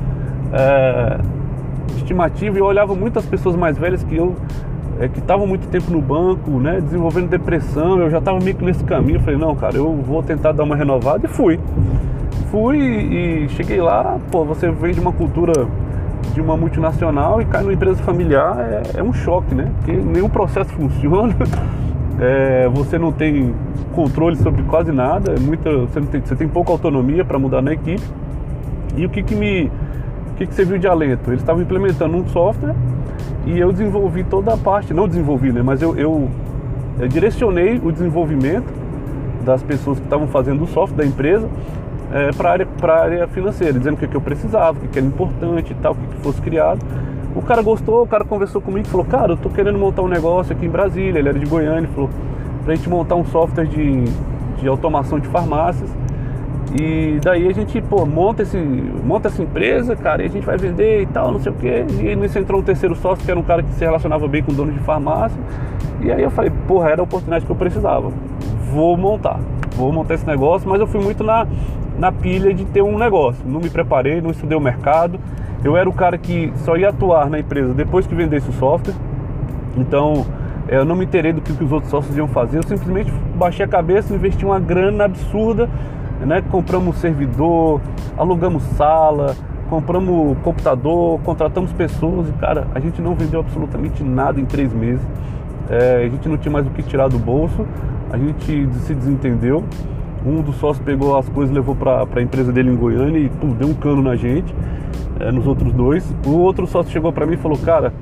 é, 0.53 1.19
estimativa. 1.97 2.57
E 2.57 2.61
eu 2.61 2.65
olhava 2.65 2.95
muitas 2.95 3.27
pessoas 3.27 3.57
mais 3.57 3.77
velhas 3.77 4.05
que 4.05 4.17
eu 4.17 4.37
é, 5.01 5.09
que 5.09 5.19
estavam 5.19 5.47
muito 5.47 5.67
tempo 5.69 5.91
no 5.91 6.01
banco, 6.01 6.51
né, 6.61 6.79
desenvolvendo 6.79 7.31
depressão, 7.31 7.99
eu 7.99 8.11
já 8.11 8.19
estava 8.19 8.39
meio 8.39 8.55
que 8.55 8.65
nesse 8.65 8.85
caminho, 8.85 9.17
eu 9.17 9.21
falei, 9.21 9.41
não, 9.41 9.57
cara, 9.57 9.77
eu 9.77 9.91
vou 9.97 10.23
tentar 10.23 10.53
dar 10.53 10.63
uma 10.63 10.77
renovada 10.77 11.25
e 11.25 11.29
fui. 11.29 11.59
Fui 12.51 12.79
e 12.79 13.49
cheguei 13.51 13.81
lá, 13.81 14.19
pô, 14.31 14.45
você 14.45 14.71
vem 14.71 14.93
de 14.93 15.01
uma 15.01 15.13
cultura 15.13 15.67
de 16.35 16.41
uma 16.41 16.55
multinacional 16.55 17.41
e 17.41 17.47
cai 17.47 17.63
numa 17.63 17.73
empresa 17.73 18.03
familiar, 18.03 18.59
é, 18.59 18.99
é 18.99 19.03
um 19.03 19.13
choque, 19.13 19.55
né? 19.55 19.73
Porque 19.79 19.93
nenhum 19.93 20.29
processo 20.29 20.71
funciona, 20.75 21.35
é, 22.21 22.69
você 22.69 22.99
não 22.99 23.11
tem 23.11 23.55
controle 23.95 24.37
sobre 24.37 24.63
quase 24.65 24.93
nada, 24.93 25.33
é 25.33 25.41
muita, 25.41 25.71
você, 25.79 26.01
tem, 26.03 26.21
você 26.21 26.37
tem 26.37 26.47
pouca 26.47 26.73
autonomia 26.73 27.25
para 27.25 27.39
mudar 27.39 27.63
na 27.63 27.73
equipe. 27.73 28.03
E 28.97 29.07
o 29.07 29.09
que, 29.09 29.23
que 29.23 29.35
me. 29.35 29.71
O 30.33 30.35
que, 30.37 30.47
que 30.47 30.55
você 30.55 30.65
viu 30.65 30.79
de 30.79 30.87
alento? 30.87 31.31
Eles 31.31 31.41
estavam 31.41 31.63
implementando 31.63 32.17
um 32.17 32.27
software 32.29 32.75
e 33.47 33.59
eu 33.59 33.73
desenvolvi 33.73 34.25
toda 34.25 34.55
a 34.55 34.57
parte, 34.57 34.93
não 34.93 35.09
desenvolvi, 35.09 35.53
né, 35.53 35.63
mas 35.63 35.83
eu, 35.83 35.97
eu, 35.97 36.29
eu 36.99 37.09
direcionei 37.09 37.81
o 37.83 37.91
desenvolvimento 37.91 38.73
das 39.45 39.63
pessoas 39.63 39.99
que 39.99 40.05
estavam 40.05 40.27
fazendo 40.27 40.65
o 40.65 40.67
software 40.67 40.99
da 40.99 41.07
empresa 41.07 41.49
é, 42.13 42.31
para 42.33 42.51
a 42.51 42.53
área, 42.53 42.69
área 42.83 43.29
financeira, 43.29 43.79
dizendo 43.79 43.95
o 43.95 43.97
que, 43.97 44.07
que 44.07 44.17
eu 44.17 44.21
precisava, 44.21 44.79
o 44.79 44.81
que, 44.81 44.89
que 44.89 44.99
era 44.99 45.07
importante 45.07 45.73
e 45.73 45.77
tal, 45.77 45.93
o 45.93 45.95
que, 45.95 46.07
que 46.07 46.23
fosse 46.23 46.41
criado. 46.41 46.81
O 47.35 47.43
cara 47.43 47.63
gostou, 47.63 48.03
o 48.03 48.07
cara 48.07 48.25
conversou 48.25 48.61
comigo 48.61 48.87
e 48.87 48.91
falou, 48.91 49.07
cara, 49.07 49.33
eu 49.33 49.37
tô 49.37 49.49
querendo 49.49 49.79
montar 49.79 50.03
um 50.03 50.09
negócio 50.09 50.53
aqui 50.53 50.67
em 50.67 50.69
Brasília, 50.69 51.21
ele 51.21 51.29
era 51.29 51.39
de 51.39 51.47
Goiânia, 51.47 51.79
ele 51.79 51.87
falou, 51.89 52.11
pra 52.65 52.75
gente 52.75 52.89
montar 52.89 53.15
um 53.15 53.25
software 53.25 53.67
de, 53.67 54.05
de 54.59 54.69
automação 54.69 55.21
de 55.21 55.29
farmácias 55.29 55.89
e 56.79 57.19
daí 57.21 57.49
a 57.49 57.53
gente, 57.53 57.81
pô, 57.83 58.07
monta, 58.07 58.43
esse, 58.43 58.57
monta 58.57 59.29
essa 59.29 59.43
empresa, 59.43 59.97
cara, 59.97 60.23
e 60.23 60.27
a 60.27 60.29
gente 60.29 60.47
vai 60.47 60.57
vender 60.57 61.03
e 61.03 61.07
tal, 61.07 61.33
não 61.33 61.41
sei 61.41 61.51
o 61.51 61.55
quê. 61.55 61.85
E 62.01 62.15
nisso 62.15 62.39
entrou 62.39 62.61
um 62.61 62.63
terceiro 62.63 62.95
sócio, 62.95 63.25
que 63.25 63.31
era 63.31 63.41
um 63.41 63.43
cara 63.43 63.63
que 63.63 63.73
se 63.73 63.85
relacionava 63.85 64.29
bem 64.29 64.43
com 64.43 64.53
dono 64.53 64.73
de 64.73 64.79
farmácia. 64.81 65.39
E 66.01 66.13
aí 66.13 66.23
eu 66.23 66.31
falei, 66.31 66.53
porra, 66.69 66.91
era 66.91 67.03
a 67.03 67.05
oportunidade 67.05 67.45
que 67.45 67.51
eu 67.51 67.57
precisava. 67.57 68.13
Vou 68.73 68.97
montar, 68.97 69.41
vou 69.77 69.93
montar 69.93 70.15
esse 70.15 70.27
negócio, 70.27 70.69
mas 70.69 70.81
eu 70.81 70.87
fui 70.87 71.01
muito 71.01 71.25
na, 71.25 71.47
na 71.99 72.13
pilha 72.13 72.55
de 72.55 72.65
ter 72.65 72.83
um 72.83 72.97
negócio. 72.97 73.43
Não 73.45 73.61
me 73.61 73.69
preparei, 73.69 74.21
não 74.21 74.31
estudei 74.31 74.57
o 74.57 74.61
mercado. 74.61 75.19
Eu 75.65 75.77
era 75.77 75.89
o 75.89 75.93
cara 75.93 76.17
que 76.17 76.53
só 76.59 76.77
ia 76.77 76.91
atuar 76.91 77.29
na 77.29 77.41
empresa 77.41 77.75
depois 77.75 78.07
que 78.07 78.15
vendesse 78.15 78.49
o 78.49 78.53
software. 78.53 78.95
Então, 79.77 80.25
eu 80.69 80.85
não 80.85 80.95
me 80.95 81.05
interei 81.05 81.33
do 81.33 81.41
que, 81.41 81.53
que 81.53 81.65
os 81.65 81.73
outros 81.73 81.91
sócios 81.91 82.17
iam 82.17 82.29
fazer. 82.29 82.59
Eu 82.59 82.63
simplesmente 82.63 83.13
baixei 83.35 83.65
a 83.65 83.69
cabeça, 83.69 84.15
investi 84.15 84.45
uma 84.45 84.61
grana 84.61 85.05
absurda 85.05 85.69
né? 86.27 86.43
Compramos 86.51 86.97
servidor, 86.97 87.81
alugamos 88.17 88.63
sala, 88.77 89.35
compramos 89.69 90.37
computador, 90.43 91.21
contratamos 91.21 91.73
pessoas 91.73 92.29
e, 92.29 92.33
cara, 92.33 92.67
a 92.75 92.81
gente 92.81 93.01
não 93.01 93.15
vendeu 93.15 93.41
absolutamente 93.41 94.03
nada 94.03 94.41
em 94.41 94.45
três 94.45 94.73
meses. 94.73 95.05
É, 95.69 96.05
a 96.05 96.09
gente 96.09 96.29
não 96.29 96.37
tinha 96.37 96.51
mais 96.51 96.67
o 96.67 96.71
que 96.71 96.83
tirar 96.83 97.09
do 97.09 97.19
bolso, 97.19 97.67
a 98.13 98.19
gente 98.19 98.69
se 98.81 98.95
desentendeu. 98.95 99.65
Um 100.27 100.43
dos 100.43 100.57
sócios 100.57 100.85
pegou 100.85 101.17
as 101.17 101.29
coisas 101.31 101.55
levou 101.55 101.75
para 101.75 102.05
a 102.15 102.23
empresa 102.23 102.53
dele 102.53 102.71
em 102.71 102.77
Goiânia 102.77 103.19
e 103.19 103.29
deu 103.55 103.69
um 103.69 103.75
cano 103.75 104.03
na 104.03 104.17
gente, 104.17 104.55
é, 105.19 105.31
nos 105.33 105.47
outros 105.47 105.73
dois. 105.73 106.15
O 106.27 106.33
outro 106.33 106.67
sócio 106.67 106.93
chegou 106.93 107.13
para 107.13 107.25
mim 107.25 107.35
e 107.35 107.39
falou: 107.39 107.57
Cara, 107.57 107.95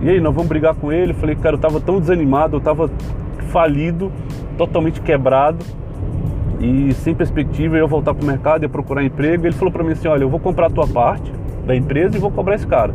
e 0.00 0.08
aí, 0.08 0.20
nós 0.20 0.34
vamos 0.34 0.48
brigar 0.48 0.74
com 0.74 0.92
ele? 0.92 1.12
Falei: 1.14 1.34
Cara, 1.34 1.56
eu 1.56 1.60
tava 1.60 1.80
tão 1.80 1.98
desanimado, 1.98 2.56
eu 2.56 2.60
tava 2.60 2.88
falido, 3.50 4.12
totalmente 4.56 5.00
quebrado 5.00 5.64
e 6.60 6.92
sem 6.94 7.14
perspectiva 7.14 7.76
eu 7.76 7.88
voltar 7.88 8.14
para 8.14 8.22
o 8.22 8.26
mercado 8.26 8.64
e 8.64 8.68
procurar 8.68 9.02
emprego. 9.04 9.46
Ele 9.46 9.54
falou 9.54 9.72
para 9.72 9.82
mim 9.84 9.92
assim: 9.92 10.08
Olha, 10.08 10.22
eu 10.22 10.28
vou 10.28 10.40
comprar 10.40 10.66
a 10.66 10.70
tua 10.70 10.86
parte 10.86 11.32
da 11.66 11.74
empresa 11.74 12.16
e 12.16 12.20
vou 12.20 12.30
cobrar 12.30 12.54
esse 12.54 12.66
cara. 12.66 12.94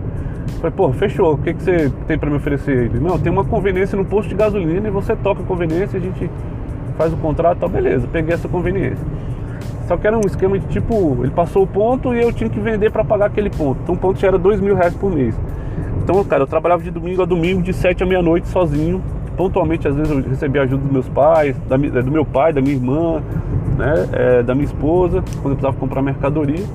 Eu 0.54 0.60
falei, 0.60 0.76
pô, 0.76 0.92
fechou, 0.92 1.34
o 1.34 1.38
que, 1.38 1.54
que 1.54 1.64
você 1.64 1.92
tem 2.08 2.18
para 2.18 2.30
me 2.30 2.36
oferecer? 2.36 2.86
Ele, 2.86 3.00
não, 3.00 3.18
tem 3.18 3.32
uma 3.32 3.46
conveniência 3.46 3.98
no 3.98 4.04
posto 4.04 4.30
de 4.30 4.36
gasolina 4.36 4.88
e 4.88 4.92
você 4.92 5.16
toca 5.16 5.42
a 5.42 5.46
conveniência, 5.46 5.98
a 5.98 6.02
gente 6.02 6.30
faz 6.98 7.14
o 7.14 7.18
contrato 7.18 7.60
tal, 7.60 7.70
beleza, 7.70 8.08
peguei 8.12 8.34
essa 8.34 8.48
conveniência. 8.48 9.06
Só 9.88 9.96
que 9.96 10.06
era 10.06 10.18
um 10.18 10.22
esquema 10.26 10.60
de 10.60 10.68
tipo, 10.68 11.18
ele 11.22 11.32
passou 11.32 11.64
o 11.64 11.68
ponto 11.68 12.14
e 12.14 12.22
eu 12.22 12.32
tinha 12.34 12.50
que 12.50 12.60
vender 12.60 12.92
para 12.92 13.04
pagar 13.04 13.28
aquele 13.28 13.50
ponto. 13.50 13.80
Então 13.84 13.96
o 13.96 13.98
ponto 13.98 14.20
já 14.20 14.28
era 14.28 14.38
dois 14.38 14.60
mil 14.60 14.76
reais 14.76 14.94
por 14.94 15.12
mês. 15.12 15.36
Então, 16.04 16.24
cara, 16.24 16.44
eu 16.44 16.48
trabalhava 16.48 16.82
de 16.84 16.92
domingo 16.92 17.22
a 17.22 17.26
domingo, 17.26 17.62
de 17.62 17.72
sete 17.72 18.04
à 18.04 18.06
meia-noite, 18.06 18.48
sozinho. 18.48 19.02
Pontualmente, 19.38 19.88
às 19.88 19.96
vezes, 19.96 20.12
eu 20.12 20.22
recebia 20.22 20.64
ajuda 20.64 20.84
dos 20.84 20.92
meus 20.92 21.08
pais, 21.08 21.56
da, 21.70 21.78
do 21.78 22.12
meu 22.12 22.26
pai, 22.26 22.52
da 22.52 22.60
minha 22.62 22.74
irmã, 22.74 23.22
né, 23.80 24.10
é, 24.12 24.44
da 24.44 24.54
minha 24.54 24.66
esposa, 24.66 25.24
quando 25.42 25.52
eu 25.52 25.56
precisava 25.56 25.78
comprar 25.78 26.02
mercadoria. 26.02 26.66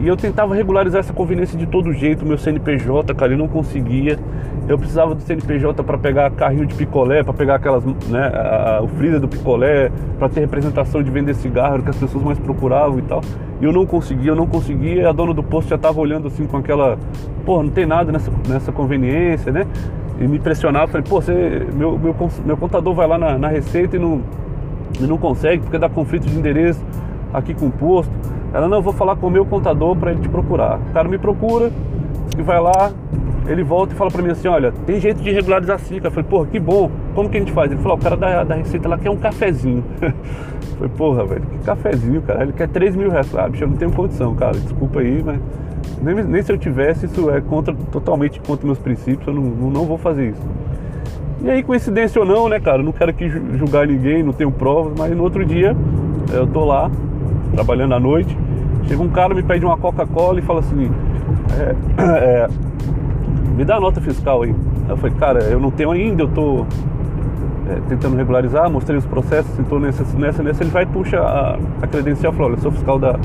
E 0.00 0.08
eu 0.08 0.16
tentava 0.16 0.54
regularizar 0.54 1.00
essa 1.00 1.12
conveniência 1.12 1.58
de 1.58 1.66
todo 1.66 1.92
jeito, 1.92 2.24
meu 2.24 2.38
CNPJ, 2.38 3.14
cara, 3.14 3.32
eu 3.32 3.38
não 3.38 3.46
conseguia. 3.46 4.18
Eu 4.66 4.78
precisava 4.78 5.14
do 5.14 5.20
CNPJ 5.20 5.82
para 5.84 5.98
pegar 5.98 6.30
carrinho 6.30 6.64
de 6.64 6.74
picolé, 6.74 7.22
para 7.22 7.34
pegar 7.34 7.56
aquelas, 7.56 7.84
né, 7.84 8.32
a, 8.34 8.80
o 8.82 8.88
freezer 8.88 9.20
do 9.20 9.28
picolé, 9.28 9.90
para 10.18 10.28
ter 10.28 10.40
representação 10.40 11.02
de 11.02 11.10
vender 11.10 11.34
cigarro, 11.34 11.82
que 11.82 11.90
as 11.90 11.96
pessoas 11.96 12.24
mais 12.24 12.38
procuravam 12.38 12.98
e 12.98 13.02
tal. 13.02 13.20
E 13.60 13.64
eu 13.64 13.72
não 13.72 13.84
conseguia, 13.84 14.30
eu 14.30 14.36
não 14.36 14.46
conseguia, 14.46 15.08
a 15.08 15.12
dona 15.12 15.34
do 15.34 15.42
posto 15.42 15.68
já 15.68 15.76
tava 15.76 16.00
olhando 16.00 16.28
assim 16.28 16.46
com 16.46 16.56
aquela, 16.56 16.98
pô, 17.44 17.62
não 17.62 17.70
tem 17.70 17.84
nada 17.84 18.10
nessa, 18.10 18.32
nessa 18.48 18.72
conveniência, 18.72 19.52
né? 19.52 19.66
E 20.18 20.26
me 20.26 20.38
pressionava, 20.38 20.86
falei, 20.88 21.06
pô, 21.06 21.20
você, 21.20 21.66
meu, 21.74 21.98
meu, 21.98 22.16
meu 22.46 22.56
contador 22.56 22.94
vai 22.94 23.06
lá 23.06 23.18
na, 23.18 23.36
na 23.36 23.48
receita 23.48 23.96
e 23.96 23.98
não, 23.98 24.22
e 24.98 25.04
não 25.04 25.18
consegue, 25.18 25.62
porque 25.62 25.78
dá 25.78 25.88
conflito 25.88 26.26
de 26.26 26.36
endereço 26.36 26.80
aqui 27.32 27.54
com 27.54 27.66
o 27.66 27.70
posto. 27.70 28.12
Ela, 28.52 28.68
não, 28.68 28.82
vou 28.82 28.92
falar 28.92 29.16
com 29.16 29.28
o 29.28 29.30
meu 29.30 29.44
contador 29.44 29.96
para 29.96 30.10
ele 30.10 30.20
te 30.20 30.28
procurar. 30.28 30.78
O 30.78 30.92
cara 30.92 31.08
me 31.08 31.18
procura, 31.18 31.70
e 32.36 32.42
vai 32.42 32.60
lá, 32.60 32.92
ele 33.46 33.62
volta 33.62 33.94
e 33.94 33.96
fala 33.96 34.10
para 34.10 34.22
mim 34.22 34.30
assim, 34.30 34.48
olha, 34.48 34.72
tem 34.86 35.00
jeito 35.00 35.22
de 35.22 35.30
regularizar 35.30 35.78
sim. 35.78 36.00
Eu 36.02 36.10
falei, 36.10 36.28
porra, 36.28 36.46
que 36.46 36.58
bom, 36.58 36.90
como 37.14 37.28
que 37.28 37.36
a 37.36 37.40
gente 37.40 37.52
faz? 37.52 37.70
Ele 37.70 37.80
falou, 37.80 37.96
o 37.96 38.00
cara 38.00 38.16
da, 38.16 38.44
da 38.44 38.54
receita 38.54 38.88
lá 38.88 38.98
quer 38.98 39.10
um 39.10 39.16
cafezinho. 39.16 39.84
eu 40.02 40.12
falei, 40.76 40.92
porra, 40.96 41.26
velho, 41.26 41.42
que 41.42 41.58
cafezinho, 41.58 42.22
cara? 42.22 42.42
Ele 42.42 42.52
quer 42.52 42.68
3 42.68 42.96
mil 42.96 43.10
reais. 43.10 43.34
Ah, 43.34 43.48
bicho, 43.48 43.64
eu 43.64 43.68
não 43.68 43.76
tenho 43.76 43.92
condição, 43.92 44.34
cara, 44.34 44.52
desculpa 44.52 45.00
aí, 45.00 45.22
mas 45.24 45.40
nem, 46.02 46.14
nem 46.24 46.42
se 46.42 46.52
eu 46.52 46.58
tivesse, 46.58 47.06
isso 47.06 47.30
é 47.30 47.40
contra, 47.40 47.74
totalmente 47.92 48.40
contra 48.40 48.66
meus 48.66 48.78
princípios, 48.78 49.26
eu 49.26 49.34
não, 49.34 49.42
não, 49.42 49.70
não 49.70 49.84
vou 49.84 49.98
fazer 49.98 50.30
isso. 50.30 50.42
E 51.42 51.48
aí, 51.48 51.62
coincidência 51.62 52.20
ou 52.20 52.26
não, 52.26 52.48
né, 52.48 52.60
cara? 52.60 52.82
não 52.82 52.92
quero 52.92 53.10
aqui 53.10 53.28
julgar 53.28 53.86
ninguém, 53.86 54.22
não 54.22 54.32
tenho 54.32 54.50
provas, 54.50 54.92
mas 54.98 55.16
no 55.16 55.22
outro 55.22 55.44
dia 55.44 55.74
eu 56.32 56.46
tô 56.46 56.64
lá, 56.66 56.90
trabalhando 57.54 57.94
à 57.94 58.00
noite. 58.00 58.36
Chega 58.86 59.02
um 59.02 59.08
cara, 59.08 59.34
me 59.34 59.42
pede 59.42 59.64
uma 59.64 59.76
Coca-Cola 59.76 60.38
e 60.38 60.42
fala 60.42 60.60
assim: 60.60 60.90
é, 61.58 61.74
é, 62.44 62.48
me 63.56 63.64
dá 63.64 63.76
a 63.76 63.80
nota 63.80 64.00
fiscal 64.00 64.42
aí. 64.42 64.54
Eu 64.88 64.96
falei, 64.96 65.16
cara, 65.16 65.42
eu 65.44 65.58
não 65.58 65.70
tenho 65.70 65.90
ainda, 65.92 66.24
eu 66.24 66.28
tô 66.28 66.66
é, 67.70 67.80
tentando 67.88 68.16
regularizar, 68.16 68.68
mostrei 68.68 68.98
os 68.98 69.06
processos, 69.06 69.58
estou 69.58 69.80
nessa, 69.80 70.04
nessa, 70.18 70.42
nessa, 70.42 70.62
ele 70.62 70.70
vai 70.70 70.82
e 70.82 70.86
puxa 70.86 71.20
a, 71.20 71.58
a 71.80 71.86
credencial 71.86 72.32
e 72.32 72.36
fala, 72.36 72.48
olha, 72.50 72.58
sou 72.58 72.72
fiscal 72.72 72.98
da, 72.98 73.18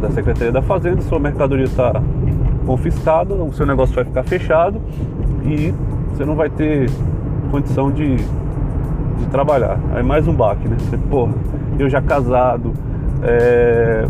da 0.00 0.10
Secretaria 0.10 0.50
da 0.50 0.62
Fazenda, 0.62 1.02
sua 1.02 1.18
mercadoria 1.18 1.66
está 1.66 2.02
confiscada, 2.66 3.34
o 3.34 3.52
seu 3.52 3.66
negócio 3.66 3.94
vai 3.94 4.04
ficar 4.04 4.22
fechado 4.22 4.80
e 5.44 5.74
você 6.12 6.24
não 6.24 6.34
vai 6.34 6.50
ter 6.50 6.90
condição 7.50 7.90
de, 7.90 8.16
de 8.16 9.26
trabalhar. 9.30 9.78
Aí 9.94 10.02
mais 10.02 10.28
um 10.28 10.34
baque, 10.34 10.68
né? 10.68 10.76
Você, 10.78 10.96
porra, 10.96 11.32
eu 11.78 11.88
já 11.88 12.00
casado, 12.00 12.72
é, 13.22 14.06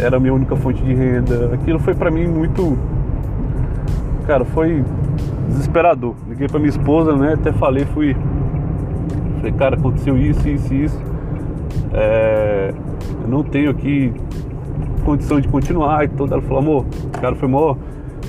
era 0.00 0.16
a 0.16 0.20
minha 0.20 0.34
única 0.34 0.56
fonte 0.56 0.82
de 0.82 0.92
renda. 0.92 1.50
Aquilo 1.54 1.78
foi 1.78 1.94
para 1.94 2.10
mim 2.10 2.26
muito. 2.26 2.76
Cara, 4.26 4.44
foi 4.44 4.84
desesperador. 5.48 6.14
Liguei 6.28 6.48
pra 6.48 6.58
minha 6.58 6.70
esposa, 6.70 7.16
né? 7.16 7.34
Até 7.34 7.52
falei, 7.52 7.84
fui. 7.86 8.16
Falei, 9.36 9.52
cara, 9.52 9.76
aconteceu 9.76 10.16
isso, 10.16 10.48
isso 10.48 10.74
isso. 10.74 11.02
É, 11.92 12.74
eu 13.22 13.28
não 13.28 13.42
tenho 13.42 13.70
aqui 13.70 14.12
condição 15.04 15.40
de 15.40 15.48
continuar 15.48 16.04
e 16.04 16.08
tudo. 16.08 16.34
Ela 16.34 16.42
falou, 16.42 16.58
amor, 16.58 16.86
cara 17.20 17.34
foi 17.36 17.48
mó. 17.48 17.76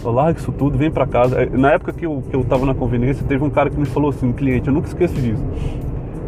Larga 0.04 0.40
isso 0.40 0.52
tudo, 0.52 0.78
vem 0.78 0.90
pra 0.90 1.06
casa. 1.06 1.42
É, 1.42 1.50
na 1.50 1.72
época 1.72 1.92
que 1.92 2.06
eu, 2.06 2.24
que 2.30 2.36
eu 2.36 2.44
tava 2.44 2.66
na 2.66 2.74
conveniência, 2.74 3.26
teve 3.28 3.44
um 3.44 3.50
cara 3.50 3.70
que 3.70 3.78
me 3.78 3.86
falou 3.86 4.10
assim, 4.10 4.28
um 4.28 4.34
cliente, 4.34 4.68
eu 4.68 4.74
nunca 4.74 4.88
esqueço 4.88 5.16
disso. 5.16 5.44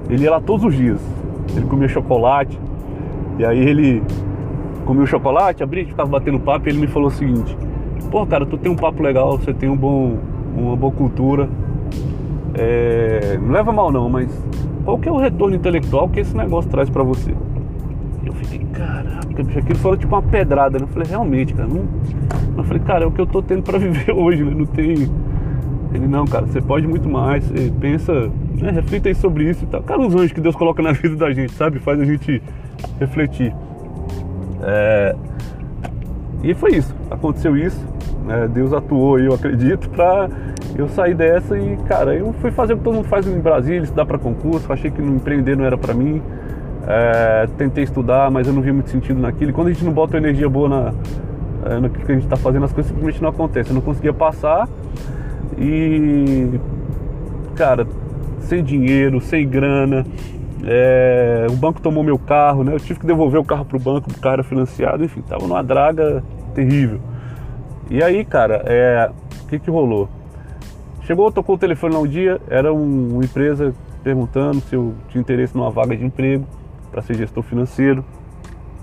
Ele 0.10 0.24
ia 0.24 0.32
lá 0.32 0.42
todos 0.42 0.66
os 0.66 0.76
dias. 0.76 1.00
Ele 1.56 1.66
comia 1.66 1.88
chocolate. 1.88 2.60
E 3.40 3.46
aí 3.46 3.60
ele 3.60 4.04
comia 4.86 5.04
o 5.04 5.08
chocolate, 5.08 5.64
abria, 5.64 5.86
ficava 5.86 6.10
batendo 6.10 6.40
papo 6.40 6.68
e 6.68 6.72
ele 6.72 6.80
me 6.80 6.88
falou 6.88 7.08
o 7.08 7.12
seguinte: 7.12 7.58
Pô, 8.10 8.26
cara, 8.26 8.46
tu 8.46 8.58
tem 8.58 8.72
um 8.72 8.76
papo 8.76 9.02
legal, 9.02 9.38
você 9.38 9.54
tem 9.54 9.70
um 9.70 9.78
bom, 9.78 10.18
uma 10.56 10.76
boa 10.76 10.92
cultura. 10.92 11.50
É, 12.54 13.40
não 13.42 13.52
leva 13.52 13.72
mal 13.72 13.92
não, 13.92 14.10
mas 14.10 14.30
qual 14.84 14.98
que 14.98 15.08
é 15.08 15.12
o 15.12 15.18
retorno 15.18 15.56
intelectual 15.56 16.10
que 16.10 16.20
esse 16.20 16.36
negócio 16.36 16.70
traz 16.70 16.90
para 16.90 17.04
você? 17.04 17.34
Eu 18.26 18.34
fiquei, 18.34 18.60
caraca, 18.72 19.44
bicho, 19.44 19.60
aquilo 19.60 19.80
foi 19.80 19.98
tipo 19.98 20.16
uma 20.16 20.22
pedrada, 20.22 20.78
né? 20.78 20.84
Eu 20.84 20.88
falei, 20.90 21.08
realmente, 21.10 21.54
cara, 21.54 21.68
não... 21.68 21.86
Eu 22.58 22.64
falei, 22.64 22.84
cara, 22.84 23.04
é 23.04 23.08
o 23.08 23.12
que 23.12 23.20
eu 23.20 23.26
tô 23.26 23.42
tendo 23.42 23.64
para 23.64 23.78
viver 23.80 24.12
hoje, 24.12 24.44
né? 24.44 24.54
Não 24.56 24.66
tem. 24.66 25.10
Ele, 25.94 26.08
não, 26.08 26.26
cara, 26.26 26.46
você 26.46 26.62
pode 26.62 26.88
muito 26.88 27.10
mais, 27.10 27.44
você 27.44 27.72
pensa, 27.82 28.32
né? 28.60 28.72
reflita 28.72 29.10
aí 29.10 29.16
sobre 29.16 29.50
isso 29.50 29.64
e 29.66 29.68
tal. 29.68 29.82
Cara, 29.84 30.00
uns 30.00 30.16
anjos 30.16 30.32
que 30.32 30.40
Deus 30.40 30.56
coloca 30.56 30.82
na 30.82 30.92
vida 30.94 31.16
da 31.16 31.32
gente, 31.32 31.52
sabe? 31.54 31.80
Faz 31.80 32.00
a 32.00 32.06
gente 32.06 32.42
refletir. 33.00 33.54
É... 34.62 35.16
E 36.44 36.54
foi 36.54 36.76
isso, 36.76 36.96
aconteceu 37.10 37.58
isso. 37.58 37.86
Né? 38.26 38.48
Deus 38.48 38.72
atuou, 38.72 39.20
eu 39.20 39.34
acredito, 39.34 39.90
pra 39.90 40.30
eu 40.78 40.88
sair 40.88 41.14
dessa 41.14 41.58
e, 41.58 41.76
cara, 41.88 42.16
eu 42.16 42.34
fui 42.34 42.52
fazer 42.52 42.74
o 42.74 42.78
que 42.78 42.84
todo 42.84 42.96
mundo 42.96 43.08
faz 43.08 43.28
em 43.28 43.40
Brasília, 43.40 43.82
estudar 43.82 44.06
para 44.06 44.18
concurso, 44.18 44.72
achei 44.72 44.90
que 44.90 45.02
empreender 45.02 45.58
não 45.58 45.66
era 45.66 45.78
para 45.78 45.94
mim. 45.94 46.22
É... 46.88 47.48
tentei 47.58 47.84
estudar, 47.84 48.30
mas 48.32 48.48
eu 48.48 48.54
não 48.54 48.62
vi 48.62 48.72
muito 48.72 48.90
sentido 48.90 49.20
naquilo. 49.20 49.52
E 49.52 49.54
quando 49.54 49.68
a 49.68 49.74
gente 49.74 49.84
não 49.84 49.94
bota 49.94 50.18
energia 50.18 50.50
boa 50.50 50.70
na, 50.70 50.94
é, 51.66 51.80
no 51.80 51.90
que 51.90 52.12
a 52.12 52.16
gente 52.16 52.24
está 52.24 52.36
fazendo, 52.36 52.66
as 52.66 52.74
coisas 52.74 52.92
simplesmente 52.92 53.22
não 53.22 53.30
acontecem. 53.30 53.72
Eu 53.72 53.76
não 53.76 53.82
conseguia 53.82 54.14
passar 54.14 54.68
e, 55.58 56.60
cara, 57.56 57.86
sem 58.40 58.64
dinheiro, 58.64 59.22
sem 59.22 59.48
grana, 59.48 60.06
é, 60.64 61.48
o 61.50 61.56
banco 61.56 61.82
tomou 61.82 62.04
meu 62.04 62.18
carro, 62.18 62.64
né? 62.64 62.74
Eu 62.74 62.80
tive 62.80 63.00
que 63.00 63.06
devolver 63.06 63.40
o 63.40 63.44
carro 63.44 63.66
pro 63.66 63.80
banco, 63.80 64.10
o 64.10 64.20
carro 64.20 64.34
era 64.34 64.44
financiado, 64.44 65.04
enfim, 65.04 65.22
tava 65.22 65.48
numa 65.48 65.64
draga 65.64 66.24
terrível. 66.54 67.00
E 67.90 68.02
aí, 68.02 68.24
cara, 68.26 68.64
é, 68.66 69.12
o 69.44 69.48
que 69.48 69.60
que 69.60 69.70
rolou? 69.70 70.10
Chegou, 71.04 71.32
tocou 71.32 71.56
o 71.56 71.58
telefone 71.58 71.94
lá 71.94 72.00
um 72.00 72.08
dia, 72.08 72.40
era 72.50 72.74
um, 72.74 73.16
uma 73.16 73.24
empresa 73.24 73.74
perguntando 74.04 74.62
se 74.62 74.76
eu 74.76 74.94
tinha 75.10 75.22
interesse 75.22 75.56
numa 75.56 75.70
vaga 75.70 75.96
de 75.96 76.06
emprego 76.06 76.46
para 76.92 77.02
ser 77.02 77.16
gestor 77.16 77.44
financeiro. 77.44 78.04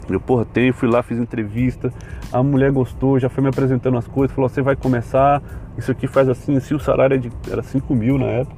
Eu, 0.09 0.19
porra, 0.19 0.47
tenho, 0.47 0.73
fui 0.73 0.89
lá, 0.89 1.03
fiz 1.03 1.19
entrevista, 1.19 1.93
a 2.33 2.43
mulher 2.43 2.73
gostou, 2.73 3.19
já 3.19 3.29
foi 3.29 3.43
me 3.43 3.51
apresentando 3.51 3.99
as 3.99 4.09
coisas, 4.09 4.35
falou, 4.35 4.49
você 4.49 4.63
vai 4.63 4.75
começar, 4.75 5.43
isso 5.77 5.93
aqui 5.93 6.07
faz 6.07 6.31
assim, 6.31 6.57
assim, 6.57 6.75
o 6.75 6.81
salário 6.81 7.15
era, 7.15 7.19
de, 7.19 7.31
era 7.51 7.63
5 7.63 7.95
mil 7.95 8.17
na 8.17 8.27
época. 8.27 8.57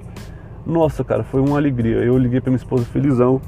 Nossa, 0.64 1.02
cara, 1.02 1.24
foi 1.24 1.40
uma 1.40 1.56
alegria. 1.56 1.96
Eu 1.96 2.16
liguei 2.16 2.40
pra 2.40 2.50
minha 2.50 2.58
esposa 2.58 2.84
felizão. 2.84 3.40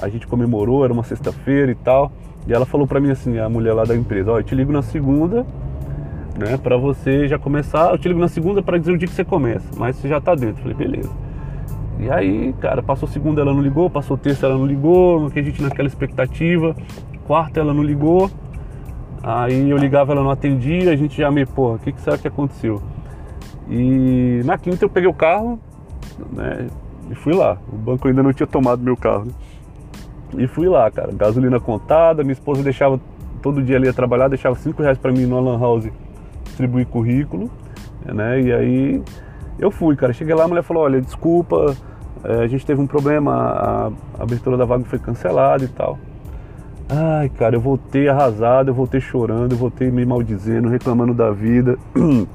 A 0.00 0.08
gente 0.08 0.26
comemorou, 0.26 0.84
era 0.84 0.92
uma 0.92 1.02
sexta-feira 1.02 1.70
e 1.70 1.74
tal. 1.74 2.10
E 2.46 2.52
ela 2.52 2.64
falou 2.64 2.86
pra 2.86 3.00
mim 3.00 3.10
assim, 3.10 3.38
a 3.38 3.48
mulher 3.48 3.74
lá 3.74 3.84
da 3.84 3.94
empresa, 3.94 4.32
ó, 4.32 4.38
eu 4.38 4.42
te 4.42 4.54
ligo 4.54 4.72
na 4.72 4.80
segunda, 4.80 5.44
né, 6.38 6.56
pra 6.56 6.76
você 6.76 7.28
já 7.28 7.38
começar. 7.38 7.90
Eu 7.90 7.98
te 7.98 8.08
ligo 8.08 8.20
na 8.20 8.28
segunda 8.28 8.62
para 8.62 8.78
dizer 8.78 8.92
o 8.92 8.98
dia 8.98 9.08
que 9.08 9.14
você 9.14 9.24
começa, 9.24 9.68
mas 9.76 9.96
você 9.96 10.08
já 10.08 10.20
tá 10.20 10.34
dentro. 10.34 10.60
Eu 10.60 10.74
falei, 10.74 10.76
beleza. 10.76 11.25
E 11.98 12.10
aí, 12.10 12.54
cara, 12.60 12.82
passou 12.82 13.08
segunda, 13.08 13.40
ela 13.40 13.54
não 13.54 13.62
ligou, 13.62 13.88
passou 13.88 14.16
terça, 14.18 14.46
ela 14.46 14.56
não 14.56 14.66
ligou, 14.66 15.30
que 15.30 15.38
a 15.38 15.42
gente 15.42 15.62
naquela 15.62 15.88
expectativa. 15.88 16.76
Quarta, 17.26 17.60
ela 17.60 17.72
não 17.72 17.82
ligou. 17.82 18.30
Aí 19.22 19.70
eu 19.70 19.76
ligava, 19.76 20.12
ela 20.12 20.22
não 20.22 20.30
atendia, 20.30 20.92
a 20.92 20.96
gente 20.96 21.16
já 21.16 21.30
meio, 21.30 21.46
porra, 21.46 21.76
o 21.76 21.78
que, 21.78 21.92
que 21.92 22.00
será 22.00 22.18
que 22.18 22.28
aconteceu? 22.28 22.80
E 23.68 24.42
na 24.44 24.56
quinta 24.56 24.84
eu 24.84 24.88
peguei 24.88 25.08
o 25.08 25.14
carro, 25.14 25.58
né? 26.32 26.68
E 27.10 27.14
fui 27.14 27.34
lá. 27.34 27.56
O 27.72 27.76
banco 27.76 28.08
ainda 28.08 28.22
não 28.22 28.32
tinha 28.32 28.46
tomado 28.46 28.82
meu 28.82 28.96
carro. 28.96 29.24
Né? 29.24 29.32
E 30.38 30.46
fui 30.46 30.68
lá, 30.68 30.90
cara. 30.90 31.12
Gasolina 31.12 31.58
contada, 31.58 32.22
minha 32.22 32.32
esposa 32.32 32.62
deixava 32.62 33.00
todo 33.42 33.62
dia 33.62 33.76
ali 33.76 33.88
a 33.88 33.92
trabalhar, 33.92 34.28
deixava 34.28 34.54
5 34.54 34.82
reais 34.82 34.98
para 34.98 35.12
mim 35.12 35.24
no 35.24 35.40
Lan 35.40 35.58
House 35.58 35.88
distribuir 36.44 36.86
currículo, 36.86 37.50
né? 38.04 38.40
E 38.40 38.52
aí 38.52 39.02
eu 39.58 39.70
fui, 39.70 39.96
cara. 39.96 40.12
Cheguei 40.12 40.34
lá, 40.34 40.44
a 40.44 40.48
mulher 40.48 40.62
falou, 40.62 40.84
olha, 40.84 41.00
desculpa, 41.00 41.76
é, 42.24 42.44
a 42.44 42.46
gente 42.46 42.64
teve 42.64 42.80
um 42.80 42.86
problema, 42.86 43.32
a, 43.34 44.22
abertura 44.22 44.56
da 44.56 44.64
vaga 44.64 44.84
foi 44.84 44.98
cancelada 44.98 45.64
e 45.64 45.68
tal. 45.68 45.98
Ai, 46.88 47.28
cara, 47.30 47.56
eu 47.56 47.60
voltei 47.60 48.08
arrasado, 48.08 48.70
eu 48.70 48.74
voltei 48.74 49.00
chorando, 49.00 49.52
eu 49.52 49.58
voltei 49.58 49.90
me 49.90 50.04
maldizendo, 50.06 50.68
reclamando 50.68 51.12
da 51.12 51.30
vida. 51.30 51.78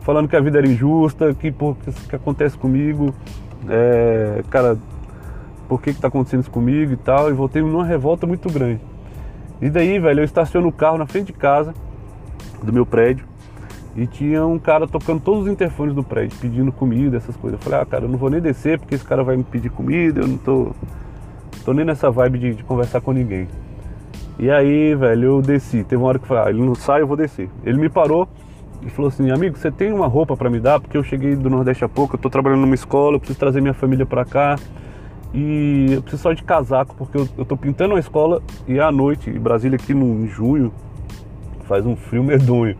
falando 0.00 0.28
que 0.28 0.34
a 0.34 0.40
vida 0.40 0.58
era 0.58 0.66
injusta, 0.66 1.34
que 1.34 1.52
por 1.52 1.76
que, 1.76 1.92
que 1.92 2.16
acontece 2.16 2.56
comigo, 2.56 3.14
é, 3.68 4.42
cara, 4.50 4.76
por 5.68 5.80
que 5.80 5.94
que 5.94 6.00
tá 6.00 6.08
acontecendo 6.08 6.40
isso 6.40 6.50
comigo 6.50 6.92
e 6.92 6.96
tal, 6.96 7.30
e 7.30 7.32
voltei 7.32 7.62
numa 7.62 7.84
revolta 7.84 8.26
muito 8.26 8.50
grande. 8.50 8.80
E 9.60 9.68
daí, 9.68 9.98
velho, 9.98 10.20
eu 10.20 10.24
estaciono 10.24 10.68
o 10.68 10.72
carro 10.72 10.98
na 10.98 11.06
frente 11.06 11.26
de 11.26 11.32
casa, 11.34 11.74
do 12.62 12.72
meu 12.72 12.86
prédio, 12.86 13.24
e 13.96 14.06
tinha 14.06 14.46
um 14.46 14.58
cara 14.58 14.86
tocando 14.86 15.20
todos 15.20 15.42
os 15.44 15.48
interfones 15.48 15.94
do 15.94 16.02
prédio, 16.02 16.38
pedindo 16.40 16.70
comida, 16.70 17.16
essas 17.16 17.36
coisas. 17.36 17.58
Eu 17.58 17.64
falei, 17.64 17.80
ah, 17.80 17.86
cara, 17.86 18.04
eu 18.04 18.08
não 18.08 18.18
vou 18.18 18.30
nem 18.30 18.40
descer 18.40 18.78
porque 18.78 18.94
esse 18.94 19.04
cara 19.04 19.22
vai 19.22 19.36
me 19.36 19.44
pedir 19.44 19.70
comida, 19.70 20.20
eu 20.20 20.28
não 20.28 20.38
tô, 20.38 20.72
tô 21.64 21.72
nem 21.72 21.84
nessa 21.84 22.10
vibe 22.10 22.38
de, 22.38 22.54
de 22.54 22.64
conversar 22.64 23.00
com 23.00 23.12
ninguém. 23.12 23.48
E 24.38 24.50
aí, 24.50 24.94
velho, 24.94 25.24
eu 25.24 25.42
desci. 25.42 25.84
Teve 25.84 25.96
uma 25.96 26.08
hora 26.08 26.18
que 26.18 26.24
eu 26.24 26.28
falei, 26.28 26.44
ah, 26.44 26.50
ele 26.50 26.64
não 26.64 26.74
sai, 26.74 27.02
eu 27.02 27.06
vou 27.06 27.16
descer. 27.16 27.50
Ele 27.64 27.78
me 27.78 27.88
parou, 27.88 28.28
e 28.82 28.90
falou 28.90 29.08
assim: 29.08 29.30
Amigo, 29.30 29.56
você 29.56 29.70
tem 29.70 29.92
uma 29.92 30.06
roupa 30.06 30.36
para 30.36 30.48
me 30.48 30.58
dar? 30.58 30.80
Porque 30.80 30.96
eu 30.96 31.02
cheguei 31.02 31.36
do 31.36 31.50
Nordeste 31.50 31.84
há 31.84 31.88
pouco, 31.88 32.16
eu 32.16 32.18
tô 32.18 32.30
trabalhando 32.30 32.60
numa 32.60 32.74
escola, 32.74 33.16
eu 33.16 33.20
preciso 33.20 33.38
trazer 33.38 33.60
minha 33.60 33.74
família 33.74 34.06
para 34.06 34.24
cá. 34.24 34.56
E 35.32 35.92
eu 35.92 36.02
preciso 36.02 36.22
só 36.22 36.32
de 36.32 36.42
casaco, 36.42 36.94
porque 36.96 37.16
eu, 37.16 37.28
eu 37.38 37.44
tô 37.44 37.56
pintando 37.56 37.94
uma 37.94 38.00
escola 38.00 38.42
e 38.66 38.80
à 38.80 38.90
noite, 38.90 39.30
em 39.30 39.38
Brasília, 39.38 39.76
aqui 39.76 39.94
no, 39.94 40.24
em 40.24 40.26
junho, 40.26 40.72
faz 41.68 41.86
um 41.86 41.94
frio 41.94 42.24
medonho. 42.24 42.76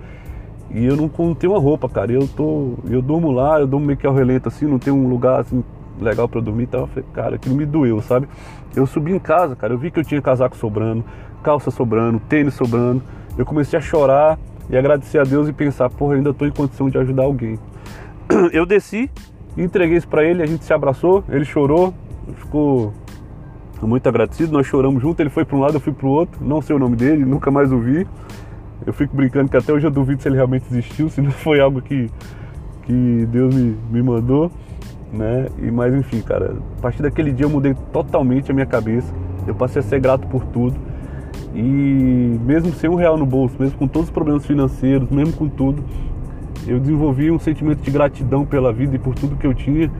E 0.72 0.85
eu 0.85 0.96
não, 0.96 1.09
tenho 1.35 1.52
uma 1.52 1.61
roupa, 1.61 1.88
cara. 1.88 2.12
Eu 2.12 2.28
tô. 2.28 2.74
Eu 2.88 3.02
durmo 3.02 3.30
lá, 3.30 3.61
eu 3.61 3.66
durmo 3.66 3.87
meio 3.87 3.98
que 3.98 4.06
ao 4.06 4.14
relento 4.14 4.48
assim, 4.48 4.66
não 4.66 4.78
tem 4.78 4.92
um 4.92 5.09
lugar 5.09 5.40
assim 5.40 5.64
legal 6.00 6.28
para 6.28 6.40
dormir. 6.40 6.64
Então 6.64 6.80
eu 6.80 6.87
falei, 6.87 7.04
cara, 7.12 7.37
aquilo 7.37 7.54
me 7.54 7.66
doeu, 7.66 8.00
sabe? 8.00 8.28
Eu 8.74 8.87
subi 8.87 9.12
em 9.12 9.18
casa, 9.18 9.56
cara, 9.56 9.72
eu 9.72 9.78
vi 9.78 9.90
que 9.90 9.98
eu 9.98 10.04
tinha 10.04 10.22
casaco 10.22 10.56
sobrando, 10.56 11.04
calça 11.42 11.70
sobrando, 11.70 12.20
tênis 12.28 12.54
sobrando. 12.54 13.02
Eu 13.37 13.44
comecei 13.44 13.78
a 13.78 13.83
chorar 13.83 14.38
e 14.68 14.76
agradecer 14.76 15.18
a 15.18 15.24
Deus 15.24 15.48
e 15.48 15.52
pensar, 15.52 15.90
porra, 15.90 16.14
ainda 16.14 16.33
tô 16.33 16.46
em 16.46 16.50
condição 16.50 16.88
de 16.88 16.96
ajudar 16.98 17.24
alguém. 17.24 17.59
Eu 18.52 18.64
desci, 18.64 19.11
entreguei 19.56 19.96
isso 19.96 20.06
para 20.06 20.24
ele, 20.24 20.42
a 20.42 20.46
gente 20.46 20.64
se 20.64 20.72
abraçou, 20.72 21.24
ele 21.28 21.44
chorou, 21.44 21.92
ficou 22.37 22.92
muito 23.83 24.09
agradecido, 24.09 24.52
nós 24.52 24.66
choramos 24.66 25.02
junto, 25.02 25.20
ele 25.20 25.30
foi 25.30 25.44
para 25.44 25.56
um 25.56 25.61
lado, 25.61 25.74
eu 25.74 25.80
fui 25.80 25.92
para 25.92 26.06
o 26.06 26.11
outro, 26.11 26.44
não 26.44 26.61
sei 26.61 26.76
o 26.76 26.78
nome 26.78 26.96
dele, 26.96 27.24
nunca 27.24 27.50
mais 27.50 27.72
ouvi. 27.72 28.06
Eu 28.87 28.93
fico 28.93 29.14
brincando 29.14 29.51
que 29.51 29.57
até 29.57 29.73
hoje 29.73 29.87
eu 29.87 29.90
duvido 29.90 30.23
se 30.23 30.29
ele 30.29 30.37
realmente 30.37 30.66
existiu, 30.71 31.09
se 31.11 31.21
não 31.21 31.31
foi 31.31 31.61
algo 31.61 31.83
que, 31.83 32.11
que 32.85 33.27
Deus 33.31 33.55
me, 33.55 33.77
me 33.90 34.03
mandou, 34.03 34.51
né? 35.12 35.49
E, 35.59 35.71
mas 35.71 35.95
enfim, 35.95 36.21
cara, 36.21 36.57
a 36.79 36.81
partir 36.81 37.03
daquele 37.03 37.33
dia 37.33 37.45
eu 37.45 37.51
mudei 37.51 37.75
totalmente 37.93 38.51
a 38.51 38.55
minha 38.55 38.66
cabeça, 38.66 39.12
eu 39.47 39.55
passei 39.55 39.81
a 39.81 39.83
ser 39.83 40.01
grato 40.01 40.27
por 40.27 40.45
tudo. 40.47 40.77
E 41.55 42.38
mesmo 42.45 42.73
sem 42.73 42.88
um 42.88 42.95
real 42.95 43.19
no 43.19 43.27
bolso, 43.27 43.57
mesmo 43.59 43.77
com 43.77 43.88
todos 43.88 44.09
os 44.09 44.14
problemas 44.14 44.47
financeiros, 44.47 45.11
mesmo 45.11 45.35
com 45.35 45.49
tudo, 45.49 45.85
eu 46.66 46.79
desenvolvi 46.79 47.31
um 47.31 47.38
sentimento 47.38 47.83
de 47.83 47.90
gratidão 47.90 48.47
pela 48.47 48.73
vida 48.73 48.95
e 48.97 48.99
por 48.99 49.14
tudo 49.14 49.37
que 49.37 49.47
eu 49.47 49.53
tinha, 49.53 49.90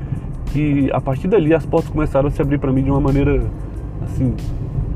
que 0.47 0.91
a 0.93 1.01
partir 1.01 1.29
dali 1.29 1.53
as 1.53 1.67
portas 1.67 1.91
começaram 1.91 2.29
a 2.29 2.31
se 2.31 2.41
abrir 2.41 2.59
para 2.59 2.73
mim 2.73 2.83
de 2.83 2.91
uma 2.91 3.01
maneira 3.01 3.43
assim 4.05 4.35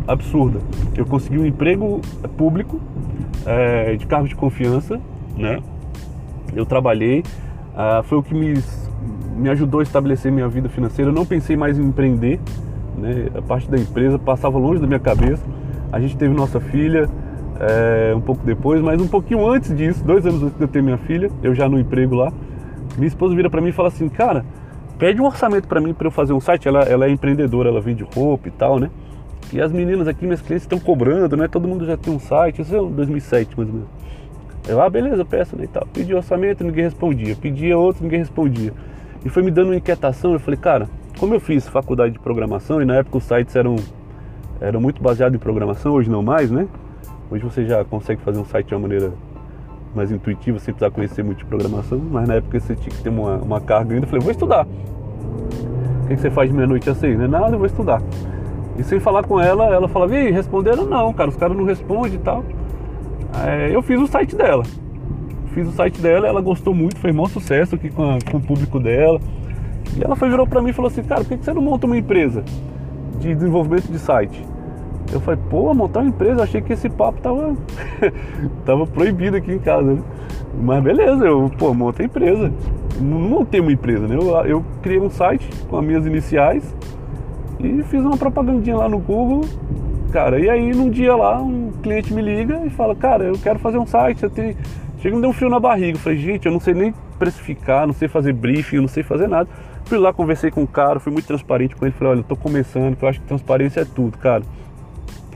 absurda. 0.06 0.60
Eu 0.96 1.04
consegui 1.06 1.38
um 1.38 1.46
emprego 1.46 2.00
público 2.36 2.80
é, 3.46 3.96
de 3.96 4.06
cargo 4.06 4.28
de 4.28 4.34
confiança, 4.34 5.00
né? 5.36 5.60
Eu 6.54 6.64
trabalhei, 6.64 7.22
ah, 7.76 8.02
foi 8.04 8.18
o 8.18 8.22
que 8.22 8.34
me, 8.34 8.54
me 9.36 9.48
ajudou 9.50 9.80
a 9.80 9.82
estabelecer 9.82 10.30
minha 10.30 10.48
vida 10.48 10.68
financeira. 10.68 11.10
Eu 11.10 11.14
não 11.14 11.26
pensei 11.26 11.56
mais 11.56 11.78
em 11.78 11.84
empreender, 11.84 12.40
né? 12.96 13.28
A 13.34 13.42
parte 13.42 13.70
da 13.70 13.76
empresa 13.76 14.18
passava 14.18 14.58
longe 14.58 14.80
da 14.80 14.86
minha 14.86 15.00
cabeça. 15.00 15.44
A 15.92 16.00
gente 16.00 16.16
teve 16.16 16.34
nossa 16.34 16.60
filha 16.60 17.08
é, 17.60 18.14
um 18.14 18.20
pouco 18.20 18.44
depois, 18.44 18.80
mas 18.80 19.00
um 19.00 19.08
pouquinho 19.08 19.48
antes 19.48 19.74
disso, 19.76 20.04
dois 20.04 20.26
anos 20.26 20.42
antes 20.42 20.56
de 20.56 20.62
eu 20.62 20.68
ter 20.68 20.82
minha 20.82 20.98
filha, 20.98 21.30
eu 21.42 21.54
já 21.54 21.68
no 21.68 21.78
emprego 21.78 22.14
lá, 22.14 22.32
minha 22.96 23.08
esposa 23.08 23.34
vira 23.34 23.50
para 23.50 23.60
mim 23.60 23.68
e 23.68 23.72
fala 23.72 23.88
assim, 23.88 24.08
cara, 24.08 24.44
pede 24.98 25.20
um 25.20 25.26
orçamento 25.26 25.68
para 25.68 25.80
mim 25.80 25.92
para 25.92 26.06
eu 26.06 26.10
fazer 26.10 26.32
um 26.32 26.40
site. 26.40 26.68
Ela, 26.68 26.80
ela 26.82 27.06
é 27.06 27.10
empreendedora, 27.10 27.68
ela 27.68 27.80
vende 27.80 28.04
roupa 28.14 28.48
e 28.48 28.50
tal, 28.50 28.78
né? 28.78 28.90
E 29.52 29.60
as 29.60 29.70
meninas 29.70 30.08
aqui, 30.08 30.24
minhas 30.24 30.40
clientes, 30.40 30.64
estão 30.64 30.78
cobrando, 30.78 31.36
né? 31.36 31.48
Todo 31.48 31.68
mundo 31.68 31.86
já 31.86 31.96
tem 31.96 32.12
um 32.12 32.18
site, 32.18 32.62
isso 32.62 32.74
é 32.74 32.78
2007 32.78 33.56
mais 33.56 33.68
ou 33.68 33.74
menos. 33.74 33.88
Eu, 34.66 34.80
ah, 34.80 34.88
beleza, 34.88 35.24
peço, 35.24 35.56
né, 35.56 35.64
e 35.64 35.68
tal. 35.68 35.86
Pedi 35.92 36.14
orçamento, 36.14 36.64
ninguém 36.64 36.84
respondia. 36.84 37.36
Pedia 37.36 37.76
outro, 37.76 38.02
ninguém 38.02 38.20
respondia. 38.20 38.72
E 39.24 39.28
foi 39.28 39.42
me 39.42 39.50
dando 39.50 39.68
uma 39.68 39.76
inquietação, 39.76 40.32
eu 40.32 40.40
falei, 40.40 40.58
cara, 40.58 40.88
como 41.18 41.34
eu 41.34 41.40
fiz 41.40 41.68
faculdade 41.68 42.12
de 42.12 42.18
programação 42.18 42.82
e 42.82 42.84
na 42.84 42.96
época 42.96 43.18
os 43.18 43.24
sites 43.24 43.54
eram, 43.56 43.76
eram 44.60 44.80
muito 44.80 45.02
baseados 45.02 45.36
em 45.36 45.38
programação, 45.38 45.92
hoje 45.92 46.10
não 46.10 46.22
mais, 46.22 46.50
né? 46.50 46.66
Hoje 47.30 47.42
você 47.42 47.64
já 47.64 47.84
consegue 47.84 48.20
fazer 48.22 48.38
um 48.38 48.44
site 48.44 48.68
de 48.68 48.74
uma 48.74 48.80
maneira 48.80 49.12
mais 49.94 50.10
intuitiva, 50.10 50.58
sem 50.58 50.74
precisar 50.74 50.90
conhecer 50.90 51.22
muito 51.22 51.38
de 51.38 51.44
programação, 51.44 51.98
mas 51.98 52.28
na 52.28 52.34
época 52.34 52.58
você 52.58 52.74
tinha 52.74 52.94
que 52.94 53.02
ter 53.02 53.08
uma, 53.08 53.36
uma 53.36 53.60
carga 53.60 53.94
ainda. 53.94 54.04
Eu 54.04 54.10
falei, 54.10 54.22
vou 54.22 54.32
estudar. 54.32 54.66
O 54.66 56.06
que, 56.06 56.16
que 56.16 56.20
você 56.20 56.30
faz 56.30 56.50
de 56.50 56.54
meia-noite 56.54 56.90
assim? 56.90 57.14
Não 57.14 57.24
é 57.24 57.28
nada, 57.28 57.54
eu 57.54 57.58
vou 57.58 57.66
estudar. 57.66 58.02
E 58.78 58.82
sem 58.82 58.98
falar 58.98 59.24
com 59.24 59.40
ela, 59.40 59.66
ela 59.66 59.88
falava, 59.88 60.16
e 60.16 60.30
responderam? 60.30 60.84
Não, 60.84 61.12
cara, 61.12 61.30
os 61.30 61.36
caras 61.36 61.56
não 61.56 61.64
respondem 61.64 62.14
e 62.14 62.18
tal. 62.18 62.44
É, 63.46 63.74
eu 63.74 63.82
fiz 63.82 64.00
o 64.00 64.06
site 64.06 64.34
dela. 64.34 64.64
Fiz 65.52 65.68
o 65.68 65.72
site 65.72 66.00
dela, 66.00 66.26
ela 66.26 66.40
gostou 66.40 66.74
muito, 66.74 66.98
foi 66.98 67.12
um 67.12 67.26
sucesso 67.26 67.76
aqui 67.76 67.88
com, 67.88 68.02
a, 68.02 68.18
com, 68.28 68.38
o 68.38 68.40
público 68.40 68.80
dela. 68.80 69.20
E 69.96 70.02
ela 70.02 70.16
foi, 70.16 70.28
virou 70.28 70.46
pra 70.46 70.60
mim 70.60 70.70
e 70.70 70.72
falou 70.72 70.90
assim, 70.90 71.02
cara, 71.02 71.20
por 71.20 71.28
que, 71.28 71.38
que 71.38 71.44
você 71.44 71.52
não 71.52 71.62
monta 71.62 71.86
uma 71.86 71.96
empresa 71.96 72.42
de 73.20 73.32
desenvolvimento 73.32 73.86
de 73.90 73.98
site? 73.98 74.44
Eu 75.12 75.20
falei, 75.20 75.38
pô, 75.48 75.72
montar 75.72 76.00
uma 76.00 76.08
empresa, 76.08 76.42
achei 76.42 76.60
que 76.60 76.72
esse 76.72 76.88
papo 76.88 77.20
tava, 77.20 77.54
tava 78.66 78.86
proibido 78.86 79.36
aqui 79.36 79.52
em 79.52 79.58
casa, 79.58 79.94
né? 79.94 80.02
Mas 80.60 80.82
beleza, 80.82 81.24
eu, 81.24 81.50
pô, 81.56 81.72
montei 81.72 82.06
empresa. 82.06 82.52
Não 83.00 83.20
montei 83.20 83.60
uma 83.60 83.72
empresa, 83.72 84.08
né? 84.08 84.16
Eu, 84.16 84.30
eu 84.46 84.64
criei 84.82 85.00
um 85.00 85.10
site 85.10 85.48
com 85.68 85.78
as 85.78 85.84
minhas 85.84 86.06
iniciais 86.06 86.74
e 87.60 87.82
fiz 87.84 88.00
uma 88.00 88.16
propagandinha 88.16 88.76
lá 88.76 88.88
no 88.88 88.98
Google, 88.98 89.42
cara. 90.12 90.38
E 90.38 90.48
aí 90.48 90.72
num 90.74 90.90
dia 90.90 91.14
lá, 91.14 91.40
um 91.40 91.72
cliente 91.82 92.12
me 92.12 92.22
liga 92.22 92.62
e 92.64 92.70
fala, 92.70 92.94
cara, 92.94 93.24
eu 93.24 93.38
quero 93.38 93.58
fazer 93.58 93.78
um 93.78 93.86
site, 93.86 94.20
você 94.20 94.28
tem. 94.28 94.56
Chega 95.00 95.14
me 95.14 95.20
deu 95.20 95.30
um 95.30 95.32
frio 95.32 95.50
na 95.50 95.60
barriga. 95.60 95.96
Eu 95.96 96.00
falei, 96.00 96.18
gente, 96.18 96.46
eu 96.46 96.52
não 96.52 96.60
sei 96.60 96.72
nem 96.72 96.94
precificar, 97.18 97.86
não 97.86 97.94
sei 97.94 98.08
fazer 98.08 98.32
briefing, 98.32 98.76
eu 98.76 98.82
não 98.82 98.88
sei 98.88 99.02
fazer 99.02 99.28
nada. 99.28 99.48
Fui 99.84 99.98
lá, 99.98 100.12
conversei 100.12 100.50
com 100.50 100.62
o 100.62 100.66
cara, 100.66 100.98
fui 100.98 101.12
muito 101.12 101.26
transparente 101.26 101.76
com 101.76 101.84
ele, 101.84 101.94
falei, 101.94 102.12
olha, 102.12 102.20
eu 102.20 102.24
tô 102.24 102.36
começando, 102.36 102.96
que 102.96 103.04
eu 103.04 103.08
acho 103.08 103.20
que 103.20 103.26
transparência 103.26 103.80
é 103.80 103.84
tudo, 103.84 104.16
cara. 104.16 104.42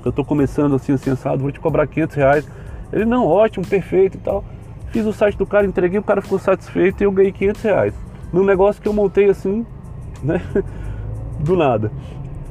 Eu 0.05 0.11
tô 0.11 0.25
começando 0.25 0.75
assim, 0.75 0.93
assim, 0.93 1.11
assado, 1.11 1.43
vou 1.43 1.53
te 1.53 1.61
cobrar 1.61 1.87
500 1.87 2.17
reais. 2.17 2.49
Ele, 2.93 3.05
não, 3.05 3.27
ótimo, 3.27 3.67
perfeito 3.67 4.17
e 4.17 4.21
tal. 4.21 4.43
Fiz 4.91 5.05
o 5.05 5.13
site 5.13 5.37
do 5.37 5.45
cara, 5.45 5.67
entreguei, 5.67 5.99
o 5.99 6.03
cara 6.03 6.23
ficou 6.23 6.39
satisfeito 6.39 7.03
e 7.03 7.05
eu 7.05 7.13
ganhei 7.13 7.31
500 7.31 7.63
reais. 7.63 7.95
Num 8.33 8.45
negócio 8.45 8.81
que 8.81 8.89
eu 8.89 8.93
montei 8.93 9.29
assim, 9.29 9.67
né, 10.23 10.41
do 11.41 11.57
nada 11.57 11.91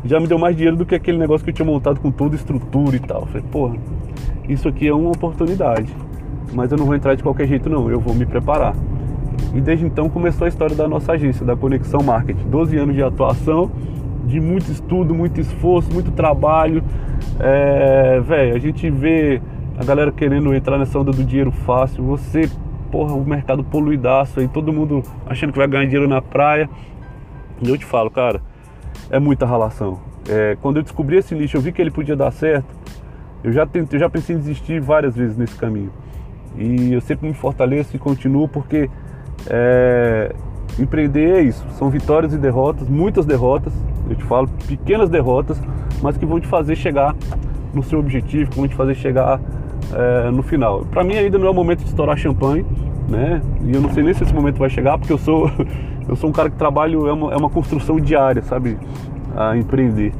já 0.07 0.19
me 0.19 0.27
deu 0.27 0.37
mais 0.37 0.55
dinheiro 0.55 0.77
do 0.77 0.85
que 0.85 0.95
aquele 0.95 1.17
negócio 1.17 1.43
que 1.43 1.49
eu 1.49 1.53
tinha 1.53 1.65
montado 1.65 1.99
com 1.99 2.11
toda 2.11 2.35
estrutura 2.35 2.95
e 2.95 2.99
tal. 2.99 3.25
falei, 3.25 3.43
porra, 3.51 3.75
isso 4.47 4.67
aqui 4.67 4.87
é 4.87 4.93
uma 4.93 5.09
oportunidade. 5.09 5.93
Mas 6.53 6.71
eu 6.71 6.77
não 6.77 6.85
vou 6.85 6.95
entrar 6.95 7.15
de 7.15 7.23
qualquer 7.23 7.47
jeito 7.47 7.69
não, 7.69 7.89
eu 7.89 7.99
vou 7.99 8.13
me 8.13 8.25
preparar. 8.25 8.73
E 9.53 9.61
desde 9.61 9.85
então 9.85 10.09
começou 10.09 10.45
a 10.45 10.47
história 10.47 10.75
da 10.75 10.87
nossa 10.87 11.13
agência, 11.13 11.45
da 11.45 11.55
Conexão 11.55 12.01
Marketing. 12.01 12.49
12 12.49 12.77
anos 12.77 12.95
de 12.95 13.03
atuação, 13.03 13.69
de 14.25 14.39
muito 14.39 14.71
estudo, 14.71 15.13
muito 15.13 15.41
esforço, 15.41 15.91
muito 15.93 16.11
trabalho. 16.11 16.83
É, 17.39 18.19
velho, 18.21 18.55
a 18.55 18.59
gente 18.59 18.89
vê 18.89 19.41
a 19.77 19.83
galera 19.83 20.11
querendo 20.11 20.53
entrar 20.53 20.77
nessa 20.77 20.97
onda 20.97 21.11
do 21.11 21.23
dinheiro 21.23 21.51
fácil. 21.51 22.03
Você, 22.05 22.49
porra, 22.91 23.13
o 23.13 23.25
mercado 23.25 23.63
poluidaço 23.63 24.39
aí, 24.39 24.47
todo 24.47 24.71
mundo 24.71 25.03
achando 25.25 25.51
que 25.51 25.57
vai 25.57 25.67
ganhar 25.67 25.85
dinheiro 25.85 26.07
na 26.07 26.21
praia. 26.21 26.69
E 27.61 27.69
eu 27.69 27.77
te 27.77 27.85
falo, 27.85 28.09
cara, 28.09 28.41
é 29.09 29.19
muita 29.19 29.45
ralação. 29.45 29.99
É, 30.29 30.57
quando 30.61 30.77
eu 30.77 30.83
descobri 30.83 31.17
esse 31.17 31.33
nicho, 31.33 31.57
eu 31.57 31.61
vi 31.61 31.71
que 31.71 31.81
ele 31.81 31.91
podia 31.91 32.15
dar 32.15 32.31
certo. 32.31 32.67
Eu 33.43 33.51
já, 33.51 33.65
tentei, 33.65 33.97
eu 33.97 34.01
já 34.01 34.09
pensei 34.09 34.35
em 34.35 34.39
desistir 34.39 34.79
várias 34.81 35.15
vezes 35.15 35.37
nesse 35.37 35.55
caminho. 35.55 35.91
E 36.57 36.93
eu 36.93 37.01
sempre 37.01 37.27
me 37.27 37.33
fortaleço 37.33 37.95
e 37.95 37.99
continuo 37.99 38.47
porque 38.47 38.89
é, 39.47 40.33
empreender 40.79 41.37
é 41.37 41.41
isso. 41.41 41.65
São 41.77 41.89
vitórias 41.89 42.33
e 42.33 42.37
derrotas, 42.37 42.89
muitas 42.89 43.25
derrotas, 43.25 43.73
eu 44.09 44.15
te 44.15 44.23
falo, 44.23 44.47
pequenas 44.67 45.09
derrotas, 45.09 45.61
mas 46.01 46.17
que 46.17 46.25
vão 46.25 46.39
te 46.39 46.47
fazer 46.47 46.75
chegar 46.75 47.15
no 47.73 47.83
seu 47.83 47.99
objetivo, 47.99 48.49
que 48.49 48.57
vão 48.57 48.67
te 48.67 48.75
fazer 48.75 48.95
chegar 48.95 49.39
é, 49.93 50.31
no 50.31 50.41
final. 50.41 50.85
Para 50.85 51.03
mim 51.03 51.15
ainda 51.15 51.37
não 51.37 51.47
é 51.47 51.49
o 51.49 51.53
momento 51.53 51.79
de 51.79 51.89
estourar 51.89 52.17
champanhe, 52.17 52.65
né? 53.07 53.41
E 53.63 53.73
eu 53.73 53.81
não 53.81 53.91
sei 53.91 54.03
nem 54.03 54.13
se 54.13 54.23
esse 54.23 54.33
momento 54.33 54.57
vai 54.57 54.69
chegar, 54.69 54.97
porque 54.97 55.13
eu 55.13 55.17
sou 55.17 55.49
eu 56.07 56.15
sou 56.15 56.29
um 56.29 56.33
cara 56.33 56.49
que 56.49 56.55
trabalho, 56.55 57.07
é 57.07 57.13
uma, 57.13 57.33
é 57.33 57.37
uma 57.37 57.49
construção 57.49 57.99
diária, 57.99 58.41
sabe? 58.43 58.77
A 59.35 59.57
empreender. 59.57 60.13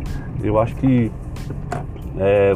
Eu 0.44 0.60
acho 0.60 0.76
que 0.76 1.12
é, 2.18 2.56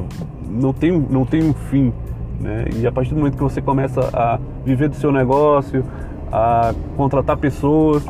não, 0.50 0.74
tem, 0.74 0.92
não 0.92 1.26
tem 1.26 1.44
um 1.44 1.54
fim. 1.54 1.94
Né? 2.40 2.66
E 2.76 2.88
a 2.88 2.92
partir 2.92 3.12
do 3.12 3.18
momento 3.18 3.38
que 3.38 3.44
você 3.44 3.62
começa 3.62 4.02
a 4.14 4.40
viver 4.66 4.90
do 4.90 4.96
seu 4.96 5.12
negócio, 5.12 5.84
a 6.32 6.74
contratar 6.98 7.38
pessoas, 7.38 8.06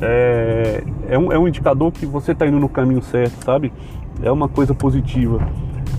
é, 0.00 0.82
é, 1.08 1.18
um, 1.18 1.32
é 1.32 1.38
um 1.38 1.46
indicador 1.46 1.92
que 1.92 2.06
você 2.06 2.32
está 2.32 2.46
indo 2.46 2.58
no 2.58 2.68
caminho 2.68 3.02
certo, 3.02 3.44
sabe? 3.44 3.72
É 4.22 4.30
uma 4.30 4.48
coisa 4.48 4.74
positiva. 4.74 5.40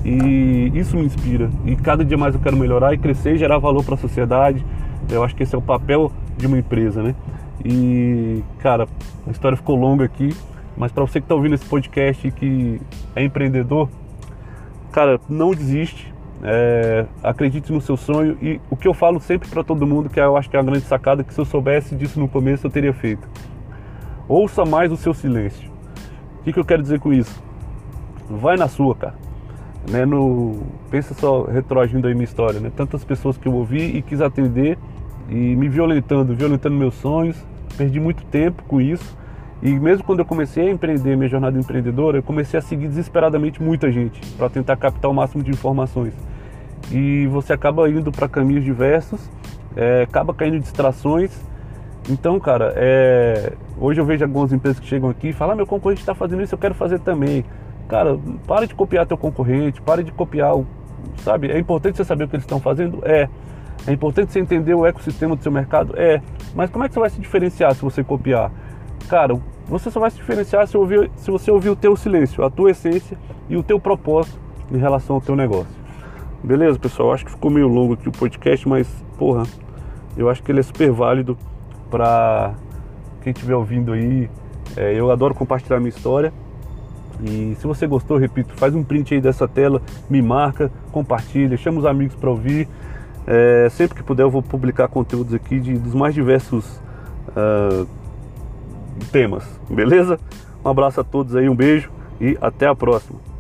E 0.06 0.72
isso 0.74 0.98
me 0.98 1.06
inspira. 1.06 1.50
E 1.66 1.76
cada 1.76 2.04
dia 2.04 2.18
mais 2.18 2.36
eu 2.36 2.42
quero 2.42 2.58
melhorar 2.58 2.94
e 2.94 2.98
crescer 2.98 3.38
gerar 3.38 3.58
valor 3.58 3.84
para 3.84 3.96
a 3.96 3.98
sociedade. 3.98 4.66
Eu 5.10 5.24
acho 5.24 5.36
que 5.36 5.44
esse 5.44 5.56
é 5.56 5.58
o 5.58 5.62
papel 5.62 6.12
de 6.38 6.48
uma 6.48 6.58
empresa, 6.58 7.02
né? 7.02 7.16
E, 7.64 8.44
cara, 8.60 8.88
a 9.26 9.32
história 9.32 9.56
ficou 9.56 9.76
longa 9.76 10.04
aqui, 10.06 10.36
mas 10.76 10.92
para 10.92 11.04
você 11.04 11.20
que 11.20 11.26
está 11.26 11.36
ouvindo 11.36 11.56
esse 11.56 11.66
podcast 11.66 12.28
e 12.28 12.32
que 12.32 12.82
é 13.16 13.24
empreendedor, 13.24 13.90
cara, 14.92 15.20
não 15.30 15.52
desiste, 15.52 16.14
é, 16.44 17.06
acredite 17.24 17.72
no 17.72 17.80
seu 17.80 17.96
sonho 17.96 18.38
e 18.42 18.60
o 18.70 18.76
que 18.76 18.88
eu 18.88 18.94
falo 18.94 19.20
sempre 19.20 19.50
para 19.50 19.64
todo 19.64 19.88
mundo, 19.88 20.10
que 20.10 20.20
eu 20.20 20.36
acho 20.36 20.50
que 20.50 20.58
é 20.58 20.60
uma 20.60 20.66
grande 20.66 20.86
sacada, 20.86 21.24
que 21.24 21.34
se 21.34 21.40
eu 21.40 21.46
soubesse 21.46 21.96
disso 21.96 22.20
no 22.20 22.28
começo 22.28 22.68
eu 22.68 22.72
teria 22.72 22.94
feito. 22.94 23.28
Ouça 24.28 24.66
mais 24.66 24.92
o 24.92 24.98
seu 24.98 25.14
silêncio. 25.14 25.72
O 26.40 26.44
que, 26.44 26.52
que 26.52 26.60
eu 26.60 26.66
quero 26.66 26.82
dizer 26.82 27.00
com 27.00 27.14
isso? 27.14 27.42
Vai 28.30 28.58
na 28.58 28.68
sua, 28.68 28.96
cara. 28.96 29.16
Né, 29.90 30.06
no, 30.06 30.64
pensa 30.90 31.14
só, 31.14 31.44
retroagindo 31.44 32.08
aí 32.08 32.14
minha 32.14 32.24
história, 32.24 32.60
né? 32.60 32.72
Tantas 32.74 33.04
pessoas 33.04 33.38
que 33.38 33.48
eu 33.48 33.54
ouvi 33.54 33.98
e 33.98 34.02
quis 34.02 34.22
atender 34.22 34.78
e 35.30 35.56
me 35.56 35.68
violentando, 35.68 36.34
violentando 36.34 36.76
meus 36.76 36.96
sonhos. 36.96 37.36
Perdi 37.78 38.00
muito 38.00 38.24
tempo 38.26 38.64
com 38.64 38.80
isso. 38.80 39.18
E 39.62 39.72
mesmo 39.72 40.04
quando 40.04 40.20
eu 40.20 40.26
comecei 40.26 40.68
a 40.68 40.72
empreender 40.72 41.16
minha 41.16 41.30
jornada 41.30 41.58
empreendedora, 41.58 42.18
eu 42.18 42.24
comecei 42.24 42.60
a 42.60 42.62
seguir 42.62 42.90
desesperadamente 42.90 43.64
muita 43.64 43.90
gente 43.92 44.20
para 44.36 44.50
tentar 44.50 44.76
captar 44.76 45.10
o 45.10 45.14
máximo 45.14 45.42
de 45.42 45.52
informações. 45.52 46.14
e 46.92 47.28
você 47.28 47.54
acaba 47.54 47.90
indo 47.90 48.12
para 48.12 48.28
caminhos 48.28 48.64
diversos, 48.64 49.30
é, 49.76 50.04
acaba 50.04 50.34
caindo 50.34 50.58
em 50.58 50.60
distrações. 50.60 51.32
Então, 52.10 52.38
cara, 52.40 52.74
é, 52.76 53.54
hoje 53.80 54.02
eu 54.02 54.06
vejo 54.06 54.26
algumas 54.26 54.52
empresas 54.52 54.80
que 54.80 54.86
chegam 54.86 55.10
aqui 55.10 55.30
e 55.30 55.34
falam: 55.34 55.54
ah, 55.54 55.56
meu 55.56 55.66
concorrente 55.66 56.02
está 56.02 56.14
fazendo 56.14 56.44
isso, 56.44 56.54
eu 56.54 56.60
quero 56.60 56.74
fazer 56.76 57.00
também. 57.00 57.46
Cara, 57.88 58.20
para 58.46 58.68
de 58.68 58.76
copiar 58.76 59.06
teu 59.06 59.18
concorrente, 59.18 59.82
para 59.82 60.04
de 60.04 60.12
copiar 60.12 60.58
o. 60.58 60.68
Sabe? 61.20 61.52
É 61.52 61.58
importante 61.58 61.98
você 61.98 62.04
saber 62.04 62.26
o 62.26 62.28
que 62.28 62.36
eles 62.36 62.44
estão 62.44 62.60
fazendo? 62.60 63.00
É. 63.04 63.30
É 63.88 63.92
importante 63.92 64.32
você 64.32 64.40
entender 64.40 64.74
o 64.74 64.86
ecossistema 64.86 65.36
do 65.36 65.44
seu 65.44 65.52
mercado? 65.52 65.94
É. 65.98 66.22
Mas 66.56 66.70
como 66.70 66.84
é 66.84 66.88
que 66.88 66.94
você 66.94 67.00
vai 67.00 67.10
se 67.10 67.20
diferenciar 67.20 67.76
se 67.76 67.82
você 67.82 68.04
copiar? 68.04 68.52
Cara, 69.10 69.38
você 69.68 69.92
só 69.92 70.00
vai 70.00 70.10
se 70.10 70.18
diferenciar 70.18 70.68
se, 70.68 70.78
ouvir, 70.78 71.12
se 71.16 71.30
você 71.30 71.52
ouvir 71.52 71.70
o 71.70 71.76
teu 71.76 71.96
silêncio, 71.96 72.44
a 72.44 72.50
tua 72.50 72.72
essência 72.72 73.18
e 73.50 73.58
o 73.58 73.64
teu 73.64 73.80
propósito 73.80 74.40
em 74.72 74.78
relação 74.78 75.18
ao 75.18 75.22
teu 75.22 75.36
negócio. 75.36 75.84
Beleza, 76.44 76.78
pessoal? 76.80 77.14
Acho 77.14 77.26
que 77.26 77.32
ficou 77.32 77.50
meio 77.50 77.68
longo 77.68 77.94
aqui 77.94 78.08
o 78.10 78.12
podcast, 78.12 78.68
mas, 78.68 78.88
porra, 79.18 79.44
eu 80.18 80.30
acho 80.30 80.44
que 80.44 80.52
ele 80.52 80.60
é 80.60 80.64
super 80.64 80.92
válido 80.92 81.38
para 81.90 82.54
quem 83.22 83.32
estiver 83.32 83.56
ouvindo 83.56 83.94
aí. 83.94 84.30
É, 84.76 84.94
eu 84.94 85.12
adoro 85.12 85.34
compartilhar 85.34 85.80
minha 85.80 85.90
história. 85.90 86.34
E 87.24 87.56
se 87.60 87.68
você 87.68 87.88
gostou, 87.88 88.18
repito, 88.18 88.54
faz 88.56 88.76
um 88.76 88.84
print 88.84 89.14
aí 89.14 89.22
dessa 89.22 89.48
tela, 89.48 89.82
me 90.10 90.22
marca, 90.22 90.72
compartilha, 90.92 91.56
chama 91.56 91.80
os 91.80 91.86
amigos 91.86 92.16
para 92.16 92.30
ouvir. 92.30 92.68
É, 93.26 93.70
sempre 93.70 93.96
que 93.96 94.04
puder, 94.04 94.24
eu 94.24 94.30
vou 94.30 94.42
publicar 94.42 94.88
conteúdos 94.88 95.34
aqui 95.34 95.60
de, 95.60 95.78
dos 95.78 95.94
mais 95.94 96.14
diversos 96.14 96.82
uh, 97.30 97.88
temas, 99.12 99.44
beleza? 99.70 100.20
Um 100.64 100.70
abraço 100.70 101.00
a 101.00 101.04
todos 101.04 101.36
aí, 101.36 101.48
um 101.48 101.56
beijo 101.56 101.90
e 102.20 102.38
até 102.42 102.68
a 102.68 102.76
próxima. 102.76 103.33